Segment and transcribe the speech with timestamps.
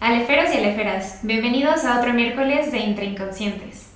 [0.00, 3.88] Aleferos y aleferas, bienvenidos a otro miércoles de Intrainconscientes.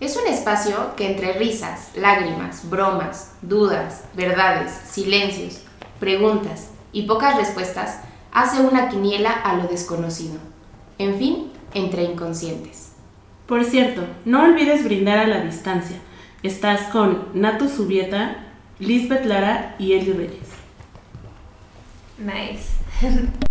[0.00, 5.60] Es un espacio que entre risas, lágrimas, bromas, dudas, verdades, silencios,
[6.00, 8.00] preguntas y pocas respuestas
[8.32, 10.38] hace una quiniela a lo desconocido.
[10.96, 12.92] En fin, entre inconscientes.
[13.46, 15.98] Por cierto, no olvides brindar a la distancia.
[16.42, 18.38] Estás con Natu Subieta,
[18.78, 20.48] Lisbeth Lara y Eli Reyes.
[22.16, 23.36] Nice.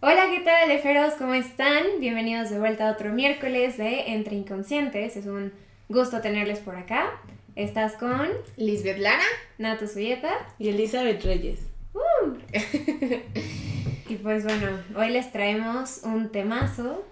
[0.00, 1.14] Hola, ¿qué tal, aleferos?
[1.14, 1.82] ¿Cómo están?
[2.00, 5.16] Bienvenidos de vuelta a otro miércoles de Entre Inconscientes.
[5.16, 5.54] Es un
[5.88, 7.18] gusto tenerles por acá.
[7.54, 8.28] Estás con
[8.58, 9.24] Lisbeth Lara.
[9.56, 10.30] Natu Subieta.
[10.58, 11.60] Y Elizabeth Reyes.
[11.94, 12.34] Uh.
[14.10, 17.02] y pues bueno, hoy les traemos un temazo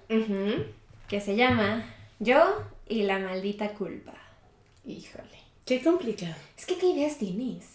[1.08, 1.86] que se llama
[2.18, 4.12] Yo y la maldita culpa.
[4.84, 5.38] Híjole.
[5.64, 6.34] Qué complicado.
[6.58, 7.73] Es que, ¿qué ideas tienes?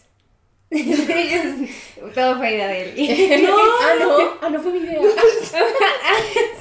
[2.13, 3.41] Todo fue idea de él.
[3.47, 4.99] No, ah, no, ah, no fue mi idea.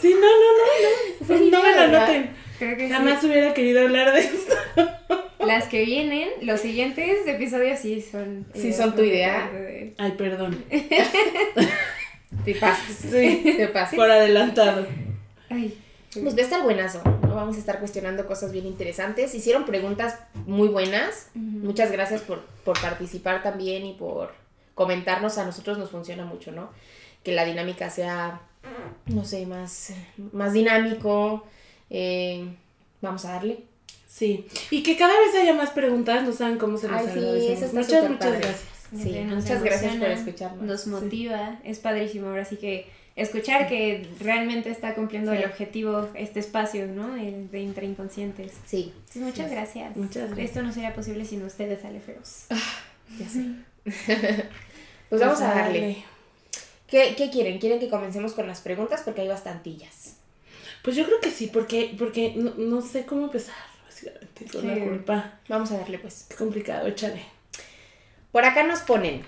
[0.01, 1.39] Sí, no, no, no, no.
[1.45, 2.01] mi No me lo ¿verdad?
[2.09, 2.31] noten.
[2.59, 2.93] Creo que sí.
[2.93, 4.55] Jamás hubiera querido hablar de esto.
[5.41, 8.47] Las que vienen, los siguientes episodios sí son.
[8.55, 9.51] Sí son tu idea.
[9.53, 9.95] de.
[9.99, 10.65] Ay, perdón.
[12.45, 12.97] Te pasas.
[13.11, 13.43] Sí.
[13.57, 13.95] Te pasas.
[13.95, 14.87] Por adelantado.
[15.51, 15.77] Ay.
[16.13, 17.03] Pues va a estar buenazo.
[17.39, 19.35] Vamos a estar cuestionando cosas bien interesantes.
[19.35, 21.29] Hicieron preguntas muy buenas.
[21.35, 24.33] Muchas gracias por, por participar también y por
[24.75, 25.39] comentarnos.
[25.39, 26.71] A nosotros nos funciona mucho, ¿no?
[27.23, 28.41] Que la dinámica sea,
[29.07, 29.93] no sé, más,
[30.33, 31.45] más dinámico.
[31.91, 32.49] Eh,
[33.01, 33.61] vamos a darle.
[34.07, 34.47] Sí.
[34.71, 37.65] Y que cada vez haya más preguntas, no saben cómo se les Ay, sí, eso
[37.67, 38.39] está Muchas, muchas padre.
[38.41, 38.63] gracias.
[38.97, 40.63] Sí, muchas gracias por escucharnos.
[40.65, 40.91] Nos Sí.
[40.91, 42.29] motiva, es padrísimo.
[42.29, 42.87] Ahora sí que
[43.21, 45.39] escuchar que realmente está cumpliendo Sí.
[45.39, 47.15] el objetivo, este espacio, ¿no?
[47.15, 48.53] De, de Intrainconscientes.
[48.67, 49.97] Sí, muchas gracias.
[49.97, 50.49] Muchas gracias.
[50.49, 52.45] Esto no sería posible sin ustedes, aleferos.
[53.19, 53.45] ya sé.
[55.09, 56.05] pues vamos a darle.
[56.87, 57.59] ¿Qué, ¿Qué quieren?
[57.59, 59.03] ¿Quieren que comencemos con las preguntas?
[59.05, 60.17] Porque hay bastantillas.
[60.83, 64.67] Pues yo creo que sí, porque, porque no, no sé cómo empezar, básicamente, con Sí.
[64.69, 65.41] la culpa.
[65.49, 66.27] Vamos a darle, pues.
[66.31, 67.23] Qué complicado, échale.
[68.33, 69.23] Por acá nos ponen.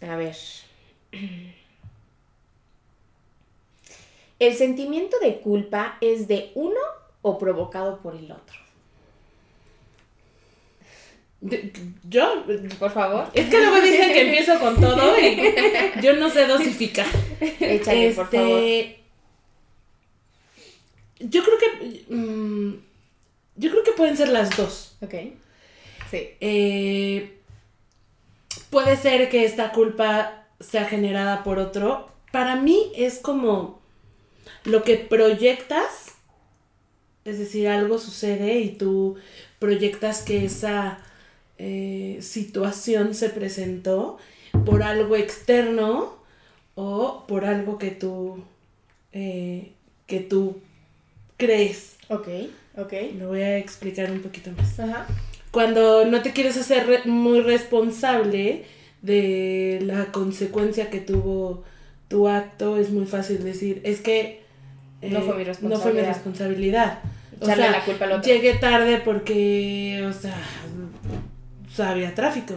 [0.00, 0.36] A ver.
[4.40, 6.80] ¿El sentimiento de culpa es de uno
[7.22, 8.56] o provocado por el otro?
[12.08, 12.44] Yo,
[12.78, 13.28] Por favor.
[13.32, 15.40] es que luego dicen que empiezo con todo y
[16.02, 17.06] yo no sé dosificar.
[17.40, 18.60] Échale, por favor.
[18.60, 19.00] Este,
[21.20, 22.14] Yo creo que.
[22.14, 22.74] mm,
[23.56, 24.96] yo creo que pueden ser las dos.
[25.00, 25.14] Ok.
[26.10, 26.28] Sí.
[26.40, 27.38] Eh,
[28.68, 32.10] puede ser que esta culpa sea generada por otro.
[32.32, 33.79] Para mí es como
[34.64, 36.12] lo que proyectas,
[37.24, 39.16] es decir, algo sucede y tú
[39.58, 40.98] proyectas que esa
[41.58, 44.18] eh, situación se presentó
[44.64, 46.14] por algo externo
[46.74, 48.42] o por algo que tú,
[49.12, 49.72] eh,
[50.06, 50.56] que tú
[51.36, 51.96] crees.
[52.08, 52.28] Ok.
[52.78, 52.92] Ok.
[53.18, 55.06] Lo voy a explicar un poquito más Ajá.
[55.50, 58.64] cuando no te quieres hacer re- muy responsable
[59.02, 61.64] de la consecuencia que tuvo
[62.08, 64.39] tu acto, es muy fácil decir, es que
[65.02, 66.08] eh, No fue mi No fue mi responsabilidad.
[66.14, 66.98] responsabilidad.
[67.40, 68.32] O Echarle sea, la culpa al otro.
[68.32, 70.36] llegué tarde porque, o sea,
[71.70, 72.54] o sea, había tráfico.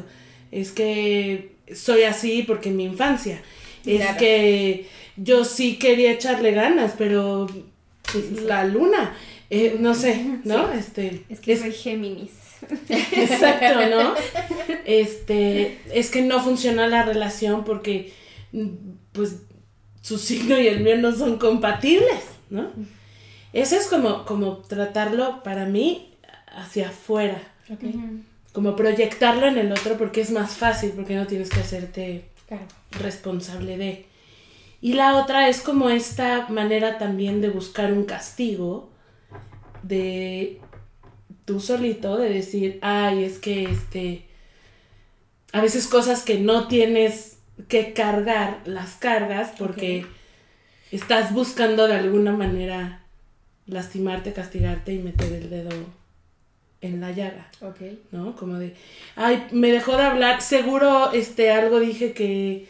[0.52, 3.42] Es que soy así porque en mi infancia.
[3.86, 4.18] Es Claro.
[4.18, 4.88] que
[5.18, 7.48] yo sí quería echarle ganas, pero
[8.46, 9.16] la luna,
[9.50, 10.72] eh, no sé, ¿no?
[10.72, 12.32] Este, Es que es- soy Géminis.
[12.90, 14.14] Exacto, ¿no?
[14.86, 18.12] Este, es que no funciona la relación porque,
[18.52, 18.68] mm,
[19.12, 19.38] pues,
[20.04, 22.68] su signo y el mío no son compatibles, ¿no?
[23.54, 26.12] Eso es como, como tratarlo para mí
[26.56, 27.42] hacia afuera,
[28.52, 32.66] como proyectarlo en el otro porque es más fácil, porque no tienes que hacerte Claro.
[32.92, 34.06] responsable de.
[34.82, 38.92] Y la otra es como esta manera también de buscar un castigo,
[39.84, 40.60] de
[41.46, 44.26] tú solito, de decir, ay, es que este,
[45.54, 47.33] a veces cosas que no tienes
[47.68, 50.06] que cargar, las cargas porque
[50.92, 53.02] estás buscando de alguna manera
[53.68, 55.72] lastimarte, castigarte y meter el dedo
[56.82, 57.48] en la llaga.
[57.62, 57.82] Ok.
[58.12, 58.36] ¿no?
[58.36, 58.76] Como de,
[59.16, 62.68] ay, me dejó de hablar, seguro este, algo dije que,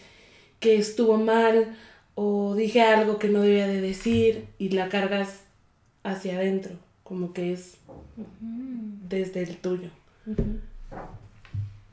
[0.60, 1.76] que estuvo mal
[2.16, 5.44] o dije algo que no debía de decir y la cargas
[6.04, 7.78] hacia adentro, como que es
[9.10, 9.90] desde el tuyo.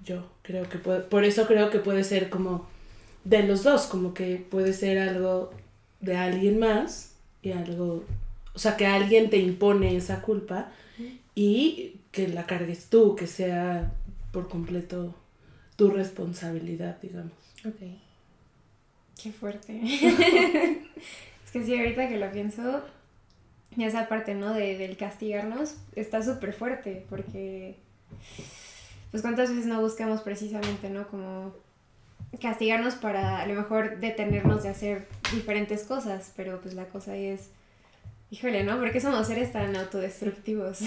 [0.04, 2.68] Yo creo que puede, por eso creo que puede ser como
[3.24, 5.50] de los dos, como que puede ser algo
[6.00, 8.04] de alguien más y algo,
[8.54, 10.72] o sea, que alguien te impone esa culpa
[11.34, 13.92] y que la cargues tú, que sea
[14.32, 15.14] por completo
[15.76, 17.32] tu responsabilidad, digamos.
[17.64, 17.80] Ok.
[19.22, 19.80] Qué fuerte.
[21.50, 22.80] Es que sí, ahorita que lo pienso,
[23.76, 24.54] esa parte, ¿no?
[24.54, 27.74] De, del castigarnos está súper fuerte, porque,
[29.10, 31.08] pues cuántas veces no buscamos precisamente, ¿no?
[31.08, 31.52] Como
[32.38, 37.50] castigarnos para a lo mejor detenernos de hacer diferentes cosas, pero pues la cosa es,
[38.30, 38.78] híjole, ¿no?
[38.78, 40.78] ¿Por qué somos seres tan autodestructivos?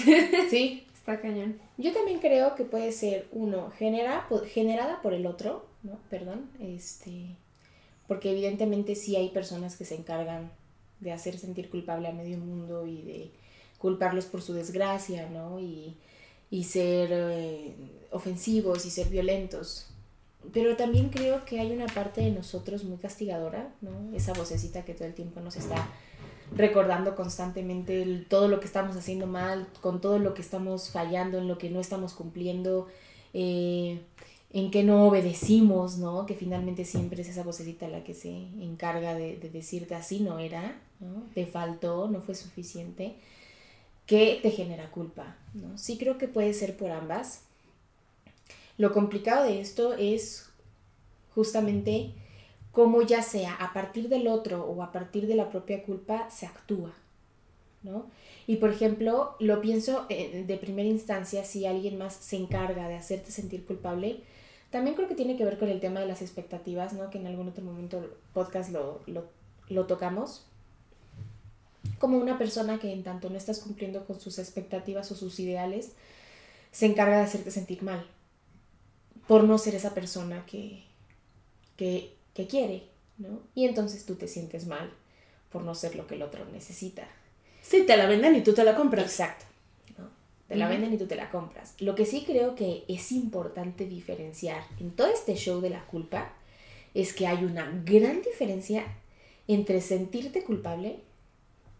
[0.49, 1.59] Sí, está cañón.
[1.77, 5.99] yo también creo que puede ser, uno, genera, generada por el otro, ¿no?
[6.09, 7.35] Perdón, este,
[8.07, 10.51] porque evidentemente sí hay personas que se encargan
[11.01, 13.31] de hacer sentir culpable a medio mundo y de
[13.77, 15.59] culparlos por su desgracia, ¿no?
[15.59, 15.97] Y,
[16.49, 17.73] y ser eh,
[18.11, 19.87] ofensivos y ser violentos.
[20.51, 24.15] Pero también creo que hay una parte de nosotros muy castigadora, ¿no?
[24.15, 25.87] Esa vocecita que todo el tiempo nos está
[26.55, 31.47] recordando constantemente todo lo que estamos haciendo mal, con todo lo que estamos fallando, en
[31.47, 32.87] lo que no estamos cumpliendo,
[33.33, 34.01] eh,
[34.51, 36.25] en que no obedecimos, ¿no?
[36.25, 40.39] Que finalmente siempre es esa vocecita la que se encarga de, de decirte así no
[40.39, 41.23] era, ¿no?
[41.33, 43.15] Te faltó, no fue suficiente,
[44.05, 45.77] que te genera culpa, ¿no?
[45.77, 47.43] Sí creo que puede ser por ambas.
[48.77, 50.49] Lo complicado de esto es
[51.35, 52.13] justamente
[52.71, 56.47] cómo ya sea a partir del otro o a partir de la propia culpa se
[56.47, 56.91] actúa,
[57.83, 58.07] ¿no?
[58.47, 63.31] Y por ejemplo, lo pienso de primera instancia si alguien más se encarga de hacerte
[63.31, 64.21] sentir culpable,
[64.71, 67.11] también creo que tiene que ver con el tema de las expectativas, ¿no?
[67.11, 69.25] Que en algún otro momento del podcast lo, lo,
[69.69, 70.47] lo tocamos.
[71.99, 75.91] Como una persona que en tanto no estás cumpliendo con sus expectativas o sus ideales,
[76.71, 78.03] se encarga de hacerte sentir mal
[79.27, 80.83] por no ser esa persona que,
[81.77, 82.83] que, que quiere,
[83.17, 83.41] ¿no?
[83.55, 84.91] Y entonces tú te sientes mal
[85.51, 87.07] por no ser lo que el otro necesita.
[87.61, 89.05] Sí, te la venden y tú te la compras.
[89.05, 89.45] Exacto.
[89.97, 90.09] ¿no?
[90.47, 91.75] Te la venden y tú te la compras.
[91.79, 96.33] Lo que sí creo que es importante diferenciar en todo este show de la culpa
[96.93, 98.85] es que hay una gran diferencia
[99.47, 100.99] entre sentirte culpable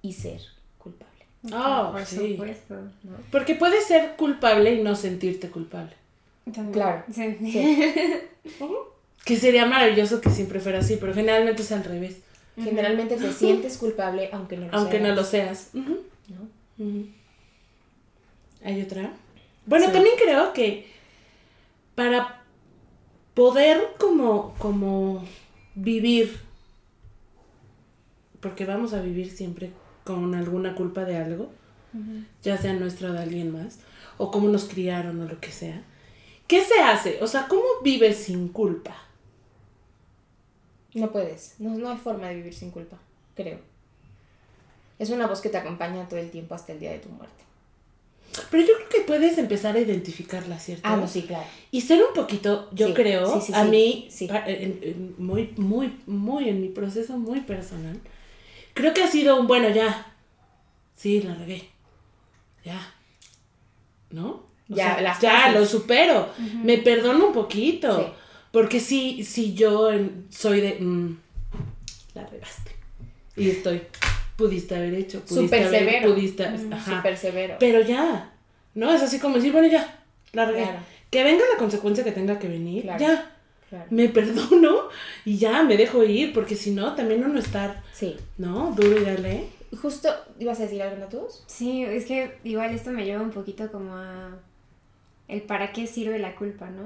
[0.02, 0.42] y ser
[0.78, 1.26] culpable.
[1.52, 2.34] Ah, por sí.
[2.34, 2.76] supuesto.
[3.04, 3.18] ¿no?
[3.32, 5.94] Porque puedes ser culpable y no sentirte culpable.
[6.46, 6.72] También.
[6.72, 7.04] Claro.
[7.14, 7.38] Sí.
[9.26, 12.18] Que sería maravilloso que siempre fuera así, pero generalmente es al revés.
[12.62, 15.98] Generalmente te sientes culpable aunque no lo Aunque no seas, lo seas.
[16.78, 16.94] ¿no?
[18.66, 19.14] ¿Hay otra?
[19.66, 19.92] Bueno, Sí.
[19.94, 20.88] también creo que
[21.96, 22.42] para
[23.34, 25.24] poder como, como
[25.76, 26.38] vivir,
[28.42, 29.72] porque vamos a vivir siempre
[30.04, 31.50] con alguna culpa de algo,
[32.42, 33.80] ya sea nuestra o de alguien más,
[34.18, 35.82] o cómo nos criaron o lo que sea.
[36.48, 37.20] ¿Qué se hace?
[37.22, 38.96] O sea, ¿cómo vives sin culpa?
[40.94, 41.56] No puedes.
[41.60, 42.98] No, no hay forma de vivir sin culpa,
[43.36, 43.60] creo.
[45.00, 47.44] Es una voz que te acompaña todo el tiempo hasta el día de tu muerte.
[48.50, 50.88] Pero yo creo que puedes empezar a identificarla, ¿cierto?
[50.88, 51.46] Ah, no, sí, claro.
[51.72, 54.10] Y ser un poquito, yo Sí, creo, sí, sí, a mí,
[55.18, 58.00] muy, muy, muy en mi proceso muy personal,
[58.74, 60.16] creo que ha sido un, bueno, ya,
[60.96, 61.70] sí, la regué,
[62.64, 62.94] ya,
[64.10, 64.44] ¿no?
[64.70, 66.30] O Ya, sea, las ya lo supero,
[66.64, 68.06] me perdono un poquito, Sí.
[68.52, 69.90] porque si, si yo
[70.30, 71.18] soy de, mm,
[72.16, 72.72] la regaste,
[73.36, 73.82] y estoy,
[74.38, 76.14] pudiste haber hecho, pudiste Súper haber, severo.
[76.14, 77.56] pudiste, Mm, ajá, Súper severo.
[77.60, 78.32] pero ya,
[78.76, 78.94] ¿no?
[78.94, 80.00] Es así como decir, bueno, ya,
[80.32, 80.64] la regué.
[80.64, 80.80] Claro.
[81.12, 83.00] Que venga la consecuencia que tenga que venir, Claro.
[83.00, 83.32] ya,
[83.70, 83.86] Claro.
[83.90, 84.90] me perdono
[85.26, 88.16] y ya me dejo ir, porque si no, también uno estar, Sí.
[88.38, 88.72] ¿no?
[88.76, 89.44] Duro y dale.
[89.82, 91.44] Justo, ¿ibas a decir algo, Natus?
[91.48, 94.30] Sí, es que igual esto me lleva un poquito como a
[95.28, 96.86] el para qué sirve la culpa, ¿no?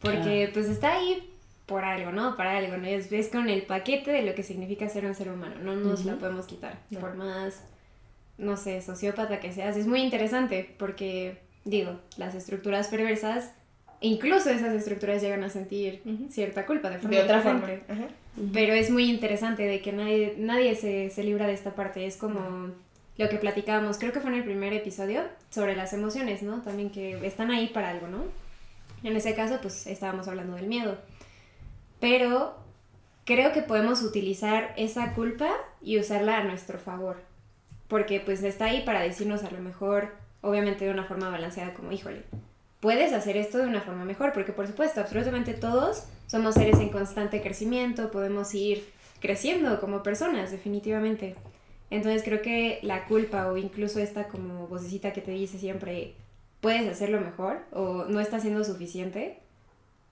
[0.00, 1.30] Porque pues está ahí
[1.66, 2.36] por algo, ¿no?
[2.36, 2.86] Para algo, ¿no?
[2.86, 6.04] Es, es con el paquete de lo que significa ser un ser humano, no nos
[6.04, 6.20] la Ujú.
[6.20, 6.78] podemos quitar.
[6.90, 7.00] No.
[7.00, 7.64] Por más,
[8.36, 13.52] no sé, sociópata que seas, es muy interesante porque, digo, las estructuras perversas,
[14.00, 17.66] incluso esas estructuras llegan a sentir cierta culpa de forma De otra forma.
[17.88, 18.08] Ajá.
[18.52, 22.04] Pero es muy interesante de que nadie, nadie se, se libra de esta parte.
[22.04, 22.72] Es como
[23.16, 26.62] lo que platicábamos, creo que fue en el primer episodio, sobre las emociones, ¿no?
[26.62, 28.24] También que están ahí para algo, ¿no?
[29.04, 30.98] En ese caso, pues estábamos hablando del miedo.
[32.00, 32.56] Pero
[33.24, 37.22] creo que podemos utilizar esa culpa y usarla a nuestro favor.
[37.88, 41.92] Porque pues está ahí para decirnos a lo mejor, obviamente de una forma balanceada, como,
[41.92, 42.22] híjole,
[42.80, 46.88] puedes hacer esto de una forma mejor, porque por supuesto, absolutamente todos somos seres en
[46.88, 48.84] constante crecimiento, podemos ir
[49.20, 51.36] creciendo como personas, definitivamente.
[51.90, 56.14] Entonces creo que la culpa o incluso esta como vocecita que te dice siempre,
[56.60, 59.38] puedes hacerlo mejor o no está siendo suficiente,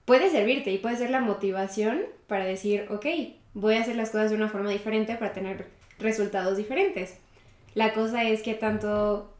[0.05, 3.05] puede servirte y puede ser la motivación para decir, ok,
[3.53, 5.67] voy a hacer las cosas de una forma diferente para tener
[5.99, 7.17] resultados diferentes.
[7.73, 9.33] La cosa es que tanto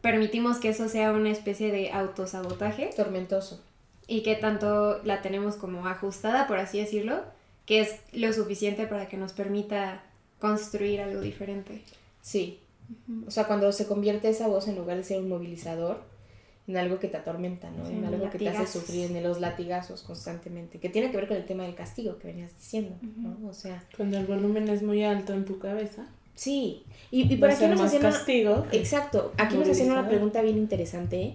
[0.00, 3.62] permitimos que eso sea una especie de autosabotaje Tormentoso.
[4.06, 7.22] y que tanto la tenemos como ajustada, por así decirlo,
[7.64, 10.02] que es lo suficiente para que nos permita
[10.40, 11.82] construir algo diferente.
[12.22, 12.58] Sí.
[13.26, 16.02] O sea, cuando se convierte esa voz en lugar de ser un movilizador,
[16.68, 17.86] en algo que te atormenta, ¿no?
[17.86, 21.28] Sí, en algo que te hace sufrir, en los latigazos constantemente, que tiene que ver
[21.28, 23.48] con el tema del castigo que venías diciendo, ¿no?
[23.48, 26.08] O sea, Cuando el volumen es muy alto en tu cabeza.
[26.34, 26.82] sí.
[27.12, 28.66] Y, y por aquí nos hacían castigo.
[28.72, 31.34] Exacto, aquí nos hacen una pregunta bien interesante.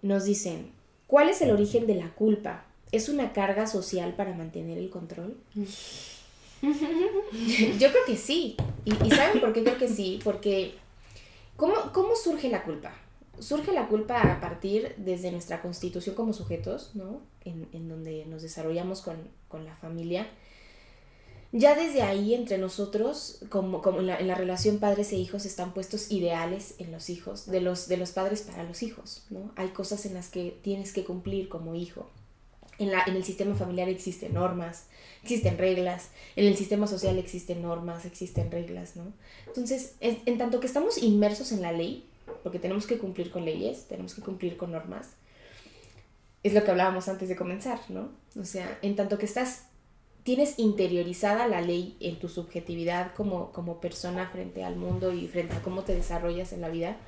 [0.00, 0.70] Nos dicen,
[1.06, 2.64] ¿cuál es el origen de la culpa?
[2.92, 5.36] ¿Es una carga social para mantener el control?
[7.78, 8.56] Yo creo que sí.
[8.84, 10.20] ¿Y, saben por qué creo que sí?
[10.22, 10.74] Porque,
[11.56, 12.94] ¿cómo, ¿cómo surge la culpa?
[13.38, 17.20] Surge la culpa a partir desde nuestra constitución como sujetos, ¿no?
[17.44, 19.16] En, en donde nos desarrollamos con,
[19.48, 20.26] con la familia.
[21.52, 25.46] Ya desde ahí, entre nosotros, como, como en, la, en la relación padres e hijos,
[25.46, 29.52] están puestos ideales en los hijos, de los, de los padres para los hijos, ¿no?
[29.56, 32.10] Hay cosas en las que tienes que cumplir como hijo.
[32.78, 34.86] En, la, en el sistema familiar existen normas,
[35.22, 39.12] existen reglas, en el sistema social existen normas, existen reglas, ¿no?
[39.46, 42.06] Entonces, en, en tanto que estamos inmersos en la ley,
[42.42, 45.14] porque tenemos que cumplir con leyes, tenemos que cumplir con normas,
[46.42, 48.10] es lo que hablábamos antes de comenzar, ¿no?
[48.38, 49.64] O sea, en tanto que estás,
[50.22, 55.56] tienes interiorizada la ley en tu subjetividad como, como persona frente al mundo y frente
[55.56, 56.98] a cómo te desarrollas en la vida,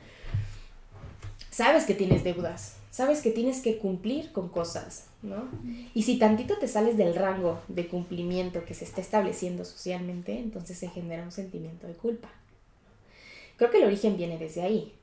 [1.58, 5.48] sabes que tienes deudas, sabes que tienes que cumplir con cosas, ¿no?
[5.92, 10.78] Y si tantito te sales del rango de cumplimiento que se está estableciendo socialmente, entonces
[10.78, 12.28] se genera un sentimiento de culpa.
[13.56, 14.94] Creo que el origen viene desde ahí.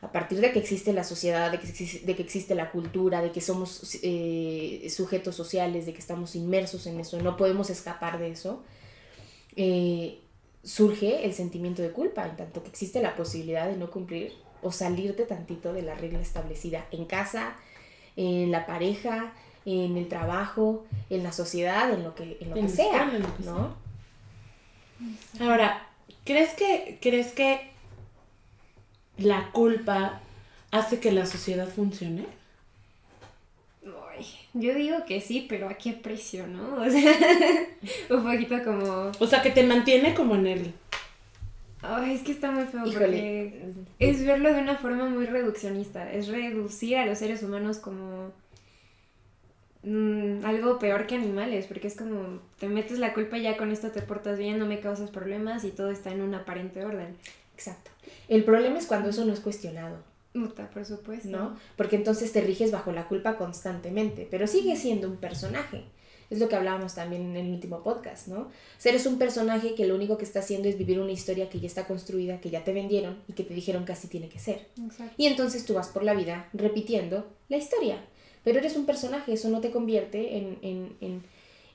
[0.00, 3.98] A partir de que existe la sociedad, de que, existe, la cultura, de que somos
[4.04, 8.62] eh, sujetos sociales, de que estamos inmersos en eso, no podemos escapar de eso,
[9.56, 10.20] eh,
[10.62, 14.72] surge el sentimiento de culpa, en tanto que existe la posibilidad de no cumplir o
[14.72, 17.54] salirte tantito de la regla establecida en casa,
[18.16, 19.32] en la pareja,
[19.64, 23.16] en el trabajo, en la sociedad, en lo que, en lo En que sea, escuela,
[23.16, 23.88] en lo que ¿no?
[25.40, 25.86] Ahora,
[26.24, 27.70] ¿crees que, ¿crees que
[29.18, 30.20] la culpa
[30.70, 32.26] hace que la sociedad funcione?
[33.84, 36.76] Ay, yo digo que sí, pero a qué precio, ¿no?
[36.82, 37.14] O sea,
[38.10, 39.12] un poquito como...
[39.18, 40.74] O sea, que te mantiene como en el...
[41.82, 43.06] Ay, es que está muy feo Híjole.
[43.06, 46.10] porque es verlo de una forma muy reduccionista.
[46.12, 48.32] Es reducir a los seres humanos como
[49.84, 53.70] mm, algo peor que animales, porque es como te metes la culpa y ya con
[53.70, 57.16] esto te portas bien, no me causas problemas y todo está en un aparente orden.
[57.54, 57.90] Exacto.
[58.28, 59.98] El problema es cuando eso no es cuestionado,
[60.34, 61.28] Muta, por supuesto.
[61.28, 61.56] ¿no?
[61.76, 65.84] Porque entonces te riges bajo la culpa constantemente, pero sigue siendo un personaje.
[66.30, 68.40] Es lo que hablábamos también en el último podcast, ¿no?
[68.40, 71.48] O sea, eres un personaje que lo único que está haciendo es vivir una historia
[71.48, 74.28] que ya está construida, que ya te vendieron y que te dijeron que así tiene
[74.28, 74.66] que ser.
[74.82, 75.14] Exacto.
[75.16, 78.04] Y entonces tú vas por la vida repitiendo la historia.
[78.44, 81.22] Pero eres un personaje, eso no te convierte en, en, en,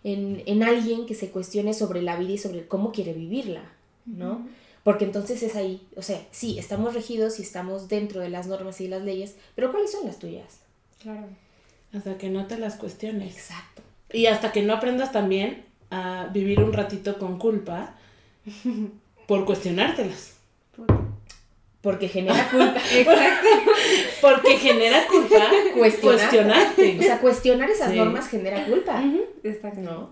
[0.04, 3.72] en, en alguien que se cuestione sobre la vida y sobre cómo quiere vivirla,
[4.06, 4.48] ¿no?
[4.84, 8.82] Porque entonces es ahí, o sea, sí, estamos regidos y estamos dentro de las normas
[8.82, 10.60] y las leyes, pero ¿cuáles son las tuyas?
[11.02, 11.28] Claro.
[11.94, 13.34] Hasta que no te las cuestiones.
[13.36, 13.83] Exacto.
[14.14, 17.96] Y hasta que no aprendas también a vivir un ratito con culpa
[19.28, 20.34] por cuestionártelas.
[21.82, 22.78] Porque genera culpa.
[22.94, 23.48] Exacto.
[24.22, 25.36] Porque genera culpa
[25.78, 26.18] Cuestionar.
[26.20, 26.98] cuestionarte.
[27.00, 27.98] o sea, cuestionar esas Sí.
[27.98, 29.22] normas genera culpa, Ujú.
[29.44, 29.82] Exacto.
[29.82, 30.10] ¿no?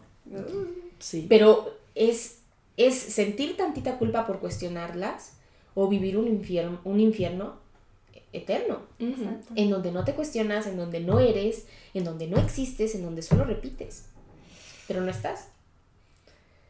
[1.00, 1.26] Sí.
[1.30, 2.40] Pero es,
[2.76, 5.38] es sentir tantita culpa por cuestionarlas
[5.74, 7.56] o vivir un infierno, un infierno
[8.34, 13.04] eterno, en donde no te cuestionas, en donde no eres, en donde no existes, en
[13.04, 14.06] donde solo repites,
[14.88, 15.50] pero no estás.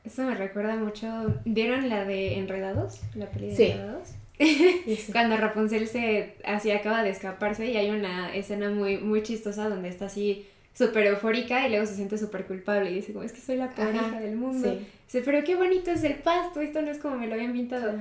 [0.04, 1.08] Eso me recuerda mucho.
[1.46, 3.00] ¿Vieron la de Enredados?
[3.14, 3.64] La peli de Sí.
[3.66, 4.10] Enredados.
[5.12, 9.90] Cuando Rapunzel se así acaba de escaparse y hay una escena muy, muy chistosa donde
[9.90, 13.42] está así súper eufórica y luego se siente súper culpable y dice como es que
[13.42, 14.68] soy la peor hija del mundo.
[14.72, 14.88] sí.
[15.06, 17.94] Dice, pero qué bonito es el pasto, esto no es como me lo habían pintado.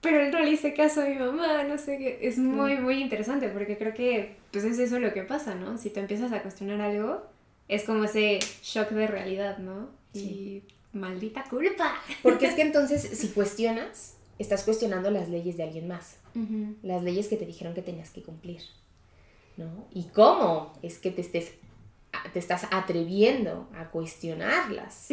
[0.00, 2.18] Pero él no le hice caso a mi mamá, no sé qué.
[2.22, 5.76] Es muy, muy interesante porque creo que pues es eso lo que pasa, ¿no?
[5.76, 7.22] Si te empiezas a cuestionar algo,
[7.66, 9.88] es como ese shock de realidad, ¿no?
[10.12, 10.62] Sí.
[10.94, 11.94] Y maldita culpa.
[12.22, 16.16] Porque es que entonces si cuestionas, estás cuestionando las leyes de alguien más,
[16.82, 18.62] las leyes que te dijeron que tenías que cumplir,
[19.56, 19.88] ¿no?
[19.92, 21.52] ¿Y cómo es que te estés
[22.32, 25.08] te estás atreviendo a cuestionarlas,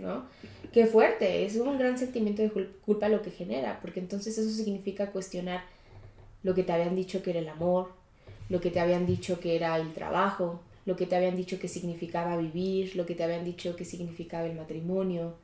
[0.00, 0.24] ¿no?
[0.72, 4.50] Qué fuerte, es un gran sentimiento de cul- culpa lo que genera, porque entonces eso
[4.50, 5.62] significa cuestionar
[6.42, 7.92] lo que te habían dicho que era el amor,
[8.50, 11.68] lo que te habían dicho que era el trabajo, lo que te habían dicho que
[11.68, 15.34] significaba vivir, lo que te habían dicho que significaba el matrimonio,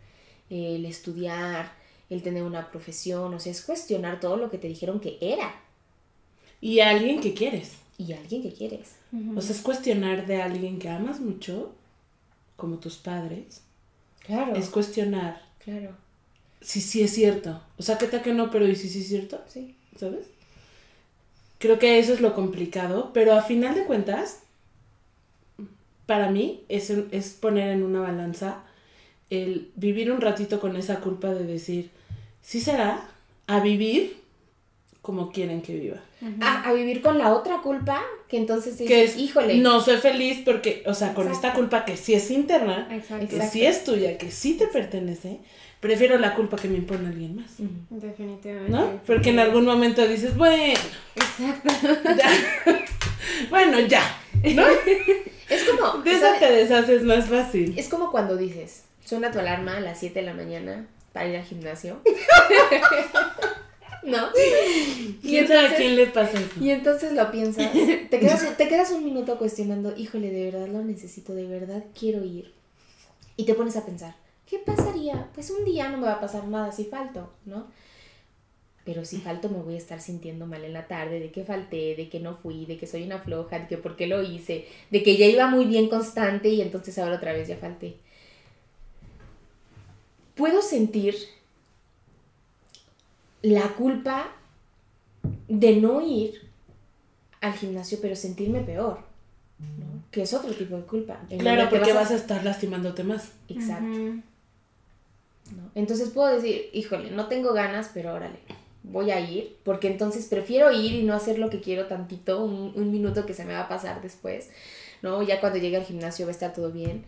[0.50, 1.72] el estudiar,
[2.10, 5.54] el tener una profesión, o sea, es cuestionar todo lo que te dijeron que era
[6.60, 7.76] Y a alguien que quieres.
[7.98, 8.96] y alguien que quieres.
[9.36, 11.72] O sea, es cuestionar de alguien que amas mucho,
[12.56, 13.63] como tus padres.
[14.26, 15.90] Claro, Es cuestionar claro.
[16.60, 17.60] si sí es cierto.
[17.78, 19.40] O sea, ¿qué tal que no, pero y si sí es cierto?
[19.48, 19.74] Sí.
[19.98, 20.26] ¿Sabes?
[21.58, 24.40] Creo que eso es lo complicado, pero a final de cuentas,
[26.06, 28.62] para mí es, es poner en una balanza
[29.30, 31.90] el vivir un ratito con esa culpa de decir,
[32.42, 33.08] sí será,
[33.46, 34.16] a vivir
[35.00, 36.00] como quieren que viva.
[36.40, 38.02] a, a vivir con la otra culpa,
[38.34, 39.58] que entonces Que dices, es, híjole.
[39.58, 41.46] no soy feliz porque, o sea, con Exacto.
[41.46, 43.28] esta culpa que sí es interna, Exacto.
[43.28, 45.38] que sí es tuya, que sí te pertenece,
[45.78, 47.52] prefiero la culpa que me impone alguien más.
[47.90, 48.72] Definitivamente.
[48.72, 49.00] ¿No?
[49.06, 50.80] Porque en algún momento dices, bueno,
[51.14, 51.70] Exacto.
[52.18, 52.28] ya.
[53.50, 54.02] bueno, ya.
[54.54, 54.64] ¿No?
[55.48, 57.74] Es como, De eso te deshaces más fácil.
[57.78, 61.36] es como cuando dices, suena tu alarma a las 7 de la mañana para ir
[61.36, 62.00] al gimnasio.
[64.04, 64.28] ¿No?
[64.36, 66.60] Y ¿Quién sabe a entonces, quién le pasa eso?
[66.60, 67.72] y entonces lo piensas,
[68.10, 72.24] te quedas, te quedas un minuto cuestionando, híjole, de verdad lo necesito, de verdad quiero
[72.24, 72.52] ir.
[73.36, 74.14] Y te pones a pensar,
[74.46, 75.28] ¿qué pasaría?
[75.34, 77.66] Pues un día no me va a pasar nada si falto, ¿no?
[78.84, 81.96] Pero si falto me voy a estar sintiendo mal en la tarde, de que falté,
[81.96, 84.66] de que no fui, de que soy una floja, de que por qué lo hice,
[84.90, 87.96] de que ya iba muy bien constante y entonces ahora otra vez ya falté.
[90.34, 91.14] Puedo sentir
[93.44, 94.32] la culpa
[95.48, 96.50] de no ir
[97.42, 99.00] al gimnasio, pero sentirme peor,
[99.58, 100.02] ¿no?
[100.10, 101.20] Que es otro tipo de culpa.
[101.28, 103.32] en Claro, porque vas vas a estar lastimándote más.
[103.48, 104.22] Exacto.
[105.74, 108.38] Entonces puedo decir, híjole, no tengo ganas, pero órale,
[108.82, 112.72] voy a ir, porque entonces prefiero ir y no hacer lo que quiero tantito, un,
[112.74, 114.48] un minuto que se me va a pasar después,
[115.02, 115.22] ¿no?
[115.22, 117.04] Ya cuando llegue al gimnasio va a estar todo bien,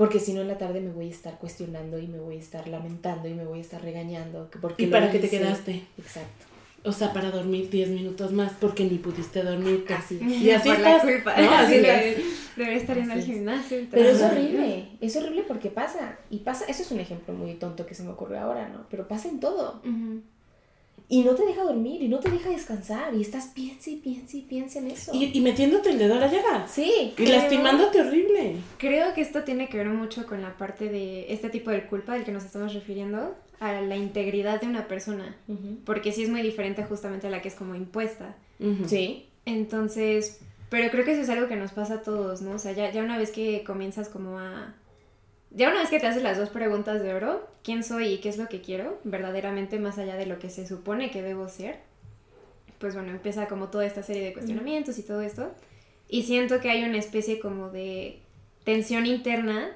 [0.00, 2.38] porque si no en la tarde me voy a estar cuestionando y me voy a
[2.38, 4.48] estar lamentando y me voy a estar regañando.
[4.50, 5.82] que ¿Por qué ¿Y para qué te quedaste?
[5.98, 6.46] Exacto.
[6.82, 9.84] O sea, para dormir 10 minutos más porque ni pudiste dormir.
[9.94, 10.40] Así es.
[10.40, 11.10] Y así Por la estás.
[11.12, 11.36] culpa.
[11.38, 11.50] ¿no?
[11.50, 11.84] Así Sí, es.
[11.84, 12.24] de-
[12.56, 13.24] Debería estar Así es.
[13.26, 13.78] gimnasio.
[13.90, 17.84] Pero es horrible, es horrible porque pasa, y pasa, eso es un ejemplo muy tonto
[17.84, 18.86] que se me ocurrió ahora, ¿no?
[18.90, 19.82] Pero pasa en todo.
[19.84, 20.22] Ujú.
[21.12, 24.36] Y no te deja dormir y no te deja descansar y estás piensa y piensa
[24.36, 25.10] y piensa en eso.
[25.12, 26.66] Y, y metiéndote el dedo a la llaga.
[26.68, 28.54] Sí, Y Creo- lastimándote horrible.
[28.78, 32.14] Creo que esto tiene que ver mucho con la parte de este tipo de culpa
[32.14, 35.36] al que nos estamos refiriendo, a la integridad de una persona.
[35.84, 38.36] Porque sí es muy diferente justamente a la que es como impuesta.
[38.86, 42.52] Sí, Entonces, pero creo que eso es algo que nos pasa a todos, ¿no?
[42.52, 44.74] O sea, ya, ya una vez que comienzas como a...
[45.50, 48.28] Ya una vez que te haces las dos preguntas de oro, ¿quién soy y qué
[48.28, 48.98] es lo que quiero?
[49.04, 51.78] Verdaderamente más allá de lo que se supone que debo ser.
[52.78, 55.50] Pues bueno, empieza como toda esta serie de cuestionamientos y todo esto.
[56.08, 58.20] Y siento que hay una especie como de
[58.64, 59.70] tensión interna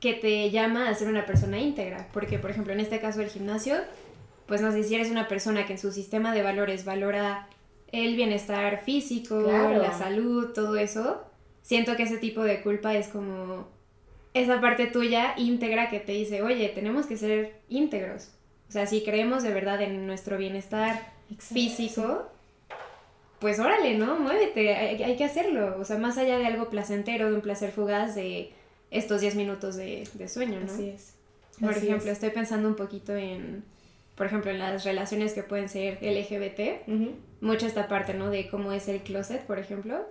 [0.00, 2.08] que te llama a ser una persona íntegra.
[2.12, 3.76] Porque, por ejemplo, en este caso del gimnasio,
[4.46, 7.48] pues no sé si eres una persona que en su sistema de valores valora
[7.92, 9.78] el bienestar físico, Claro.
[9.82, 11.22] la salud, todo eso.
[11.62, 13.68] Siento que ese tipo de culpa es como
[14.34, 18.30] esa parte tuya íntegra que te dice, oye, tenemos que ser íntegros.
[18.68, 21.54] O sea, si creemos de verdad en nuestro bienestar Exacto.
[21.54, 22.28] físico,
[23.38, 24.18] pues órale, ¿no?
[24.18, 25.76] Muévete, hay, hay que hacerlo.
[25.78, 28.52] O sea, más allá de algo placentero, de un placer fugaz, de
[28.90, 30.72] estos 10 minutos de, de sueño, ¿no?
[30.72, 31.14] Así es.
[31.60, 32.14] Por Así ejemplo, es.
[32.14, 33.64] estoy pensando un poquito en,
[34.14, 37.10] por ejemplo, en las relaciones que pueden ser LGBT, Ujú.
[37.40, 38.30] mucho esta parte, ¿no?
[38.30, 40.06] De cómo es el closet, por ejemplo.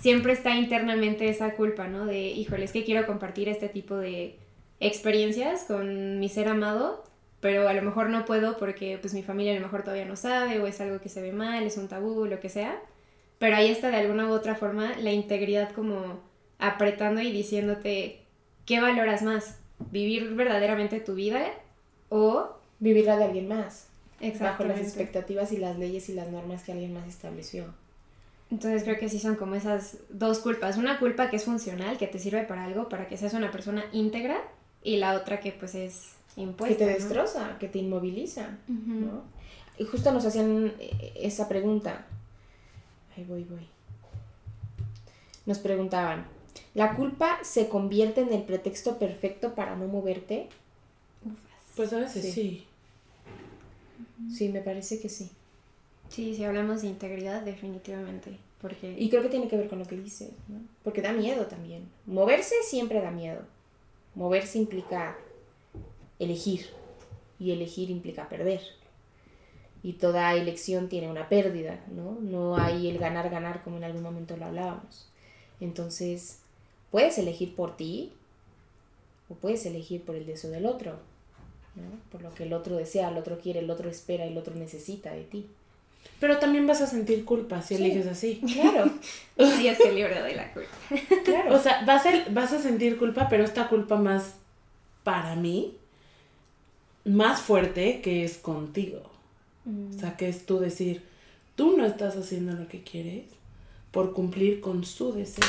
[0.00, 2.06] Siempre está internamente esa culpa, ¿no?
[2.06, 4.36] De, híjole, es que quiero compartir este tipo de
[4.80, 7.04] experiencias con mi ser amado,
[7.40, 10.16] pero a lo mejor no puedo porque pues mi familia a lo mejor todavía no
[10.16, 12.80] sabe o es algo que se ve mal, es un tabú, lo que sea.
[13.38, 16.20] Pero ahí está de alguna u otra forma la integridad como
[16.58, 18.20] apretando y diciéndote
[18.66, 19.58] qué valoras más,
[19.90, 21.52] vivir verdaderamente tu vida
[22.08, 23.86] o Vivir la de alguien más.
[24.40, 27.66] Bajo las expectativas y las leyes y las normas que alguien más estableció.
[28.50, 30.78] Entonces creo que sí son como esas dos culpas.
[30.78, 33.84] Una culpa que es funcional, que te sirve para algo, para que seas una persona
[33.92, 34.40] íntegra,
[34.82, 36.76] y la otra que pues es impuesta.
[36.76, 36.96] que te ¿no?
[36.96, 38.56] destroza, que te inmoviliza.
[38.68, 39.22] ¿no?
[39.78, 42.06] Y justo nos hacían eh, esa pregunta.
[43.16, 43.66] Ahí voy, voy.
[45.46, 46.26] Nos preguntaban,
[46.74, 50.48] ¿la culpa se convierte en el pretexto perfecto para no moverte?
[51.76, 52.32] Pues a veces Sí.
[52.32, 52.64] sí.
[54.34, 55.30] Sí, me parece que sí.
[56.08, 58.38] Sí, si hablamos de integridad, definitivamente.
[58.60, 60.60] Porque Y creo que tiene que ver con lo que dices, ¿no?
[60.82, 61.88] Porque da miedo también.
[62.06, 63.42] Moverse siempre da miedo.
[64.14, 65.16] Moverse implica
[66.18, 66.66] elegir.
[67.38, 68.60] Y elegir implica perder.
[69.82, 72.18] Y toda elección tiene una pérdida, ¿no?
[72.20, 75.08] No hay el ganar-ganar como en algún momento lo hablábamos.
[75.60, 76.40] Entonces,
[76.90, 78.12] puedes elegir por ti
[79.28, 80.98] o puedes elegir por el deseo del otro,
[81.76, 82.10] ¿no?
[82.10, 85.12] Por lo que el otro desea, el otro quiere, el otro espera, el otro necesita
[85.12, 85.46] de ti.
[86.20, 87.82] Pero también vas a sentir culpa si Sí.
[87.84, 88.40] eliges así.
[88.52, 88.90] Claro,
[89.36, 90.70] nadie se libra de la culpa.
[91.24, 91.54] claro.
[91.54, 94.34] O sea, vas a, vas a sentir culpa, pero esta culpa más
[95.04, 95.74] para mí
[97.04, 99.02] más fuerte que es contigo.
[99.64, 99.96] Mm.
[99.96, 101.02] O sea, que es tú decir,
[101.54, 103.24] tú no estás haciendo lo que quieres
[103.90, 105.44] por cumplir con su deseo.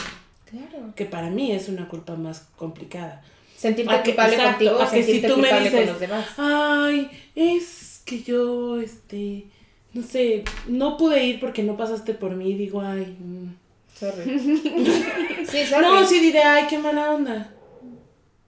[0.49, 0.93] Claro.
[0.95, 3.23] Que para mí es una culpa más complicada.
[3.57, 5.87] Sentirte A que- culpable exacto, contigo o a que si sentirte me culpable dices, con
[5.89, 6.25] los demás.
[6.37, 9.45] Ay, es que yo, este,
[9.93, 12.53] no sé, no pude ir porque no pasaste por mí.
[12.53, 13.17] Digo, ay.
[13.19, 13.59] mm.
[13.99, 14.39] Sorry.
[15.45, 15.85] sí, sorry.
[15.85, 17.53] No, sí diré, ay, qué mala onda.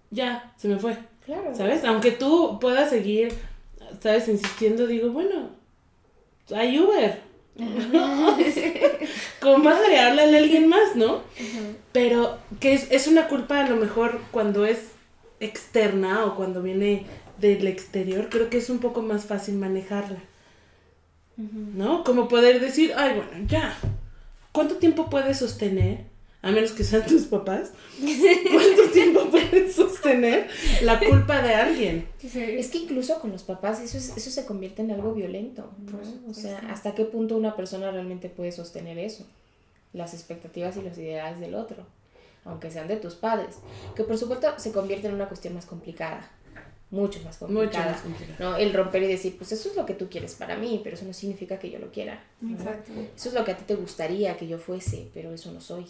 [0.09, 0.97] Ya, se me fue.
[1.25, 1.55] Claro.
[1.55, 1.83] ¿Sabes?
[1.83, 3.33] Aunque tú puedas seguir,
[4.01, 4.27] ¿sabes?
[4.27, 5.49] Insistiendo, digo, bueno,
[6.55, 7.19] hay Uber.
[9.41, 11.21] Comadre, háblale a alguien más, ¿no?
[11.91, 14.91] Pero que es, es una culpa a lo mejor cuando es
[15.39, 17.05] externa o cuando viene
[17.39, 20.19] del exterior, creo que es un poco más fácil manejarla.
[21.75, 22.03] ¿No?
[22.03, 23.75] Como poder decir, ay, bueno, ya.
[24.51, 26.05] ¿Cuánto tiempo puedes sostener?
[26.43, 27.71] A menos que sean tus papás.
[27.99, 30.49] ¿Cuánto tiempo puedes sostener
[30.81, 32.07] la culpa de alguien?
[32.59, 35.71] Es que incluso con los papás eso, es- eso se convierte en algo violento.
[35.91, 36.29] ¿no?
[36.29, 39.25] O sea, ¿hasta qué punto una persona realmente puede sostener eso?
[39.93, 41.85] Las expectativas y los ideales del otro,
[42.45, 43.57] aunque sean de tus padres.
[43.95, 46.29] Que por supuesto se convierte en una cuestión más complicada.
[46.91, 47.91] Mucho más Mucho complicada.
[47.93, 48.51] más complicado.
[48.51, 48.57] ¿no?
[48.57, 51.05] El romper y decir, pues eso es lo que tú quieres para mí, pero eso
[51.05, 52.23] no significa que yo lo quiera.
[52.41, 52.55] ¿no?
[52.55, 52.91] Exacto.
[53.15, 55.85] Eso es lo que a ti te gustaría que yo fuese, pero eso no soy.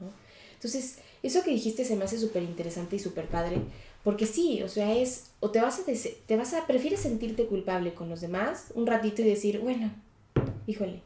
[0.00, 0.08] ¿no?
[0.54, 3.58] Entonces, eso que dijiste se me hace súper interesante y súper padre,
[4.02, 5.82] porque sí, o sea, es, o te vas a,
[6.26, 9.90] te vas a, prefieres sentirte culpable con los demás un ratito y decir, bueno,
[10.66, 11.02] híjole,